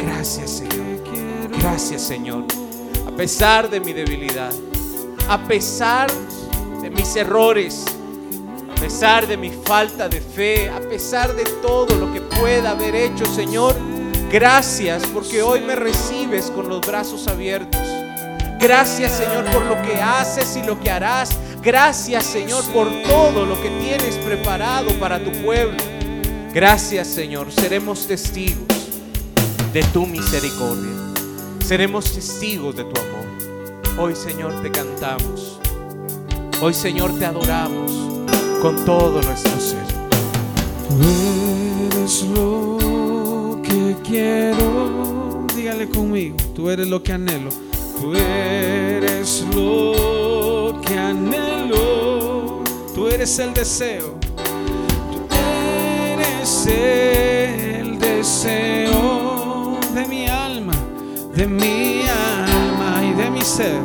[0.01, 1.05] Gracias, Señor.
[1.61, 2.47] Gracias, Señor.
[3.07, 4.53] A pesar de mi debilidad,
[5.29, 6.11] a pesar
[6.85, 7.87] de mis errores,
[8.71, 12.95] a pesar de mi falta de fe, a pesar de todo lo que pueda haber
[12.95, 13.75] hecho, Señor,
[14.31, 17.81] gracias porque hoy me recibes con los brazos abiertos.
[18.61, 21.31] Gracias Señor por lo que haces y lo que harás.
[21.63, 25.79] Gracias Señor por todo lo que tienes preparado para tu pueblo.
[26.53, 28.69] Gracias Señor, seremos testigos
[29.73, 30.93] de tu misericordia.
[31.65, 33.99] Seremos testigos de tu amor.
[33.99, 35.64] Hoy Señor te cantamos.
[36.61, 37.93] Hoy Señor te adoramos
[38.63, 39.85] con todo nuestro ser.
[40.89, 40.95] Tú
[41.97, 45.47] eres lo que quiero.
[45.55, 46.37] Dígale conmigo.
[46.55, 47.51] Tú eres lo que anhelo.
[48.01, 52.63] Tú eres lo que anhelo.
[52.95, 54.15] Tú eres el deseo.
[55.29, 55.37] Tú
[56.15, 60.75] eres el deseo de mi alma,
[61.35, 63.83] de mi alma y de mi ser.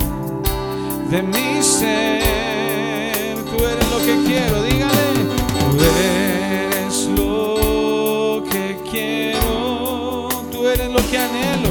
[1.09, 2.58] De mi ser.
[4.09, 4.63] Que quiero.
[4.63, 5.21] Dígale.
[5.69, 10.29] Tú eres lo que quiero.
[10.51, 11.69] Tú eres lo que anhelo.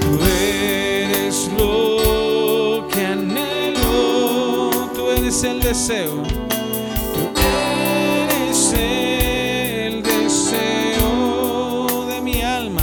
[0.00, 4.70] Tú eres lo que anhelo.
[4.94, 6.22] Tú eres el deseo.
[7.14, 7.22] Tú
[8.30, 12.82] eres el deseo de mi alma,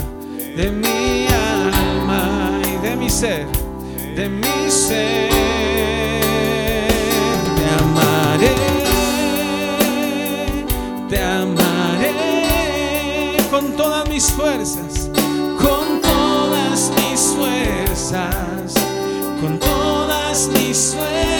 [0.58, 3.46] de mi alma y de mi ser,
[4.14, 5.31] de mi ser.
[14.22, 15.10] Mis fuerzas,
[15.58, 18.74] con todas mis fuerzas,
[19.42, 21.31] con todas mis fuerzas,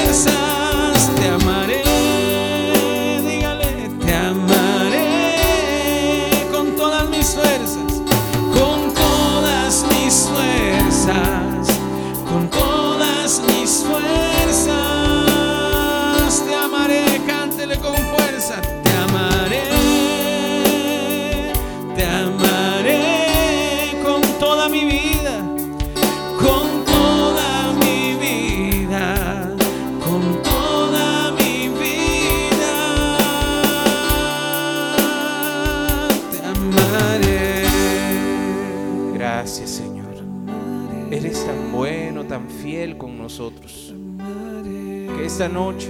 [45.42, 45.90] esta noche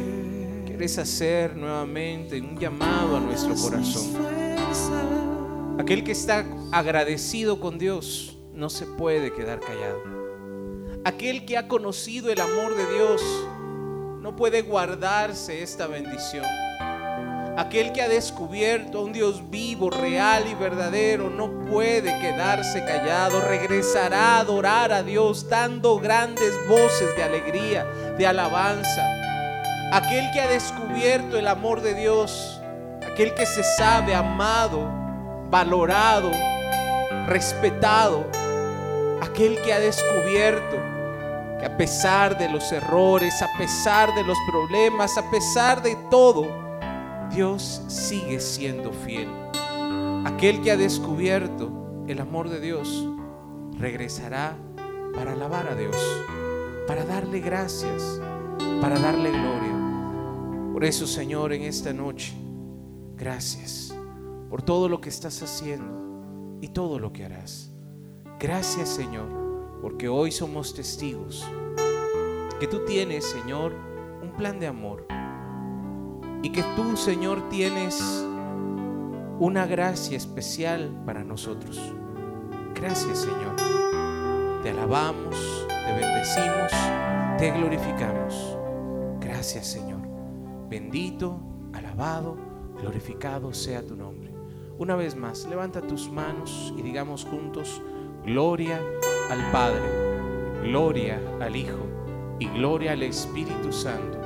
[0.66, 4.16] quieres hacer nuevamente un llamado a nuestro corazón.
[5.78, 10.02] Aquel que está agradecido con Dios no se puede quedar callado.
[11.04, 13.22] Aquel que ha conocido el amor de Dios
[14.22, 16.46] no puede guardarse esta bendición.
[17.58, 23.42] Aquel que ha descubierto a un Dios vivo, real y verdadero no puede quedarse callado.
[23.42, 27.84] Regresará a adorar a Dios dando grandes voces de alegría,
[28.18, 29.21] de alabanza.
[29.92, 32.62] Aquel que ha descubierto el amor de Dios,
[33.12, 34.90] aquel que se sabe amado,
[35.50, 36.32] valorado,
[37.28, 38.26] respetado,
[39.22, 40.78] aquel que ha descubierto
[41.60, 46.48] que a pesar de los errores, a pesar de los problemas, a pesar de todo,
[47.30, 49.28] Dios sigue siendo fiel.
[50.26, 53.08] Aquel que ha descubierto el amor de Dios
[53.78, 54.56] regresará
[55.14, 55.98] para alabar a Dios,
[56.88, 58.22] para darle gracias,
[58.82, 59.71] para darle gloria.
[60.82, 62.34] Por eso, Señor, en esta noche,
[63.16, 63.96] gracias
[64.50, 67.72] por todo lo que estás haciendo y todo lo que harás.
[68.40, 71.46] Gracias, Señor, porque hoy somos testigos
[72.60, 73.76] que tú tienes, Señor,
[74.24, 75.06] un plan de amor
[76.42, 78.26] y que tú, Señor, tienes
[79.38, 81.80] una gracia especial para nosotros.
[82.74, 83.56] Gracias, Señor.
[84.64, 86.72] Te alabamos, te bendecimos,
[87.38, 88.58] te glorificamos.
[89.20, 89.91] Gracias, Señor.
[90.72, 91.38] Bendito,
[91.74, 92.38] alabado,
[92.80, 94.32] glorificado sea tu nombre.
[94.78, 97.82] Una vez más, levanta tus manos y digamos juntos,
[98.26, 98.80] gloria
[99.30, 101.86] al Padre, gloria al Hijo
[102.40, 104.18] y gloria al Espíritu Santo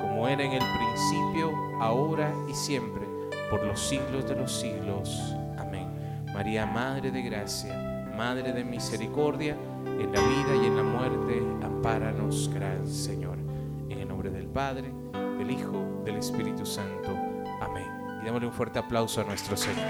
[0.00, 3.02] como era en el principio, ahora y siempre,
[3.50, 5.34] por los siglos de los siglos.
[5.58, 5.86] Amén.
[6.32, 12.50] María, Madre de Gracia, Madre de Misericordia, en la vida y en la muerte, ampáranos,
[12.54, 13.36] gran Señor.
[13.90, 14.99] En el nombre del Padre,
[15.40, 17.16] del Hijo, del Espíritu Santo.
[17.62, 17.86] Amén.
[18.20, 19.86] Y démosle un fuerte aplauso a nuestro Señor.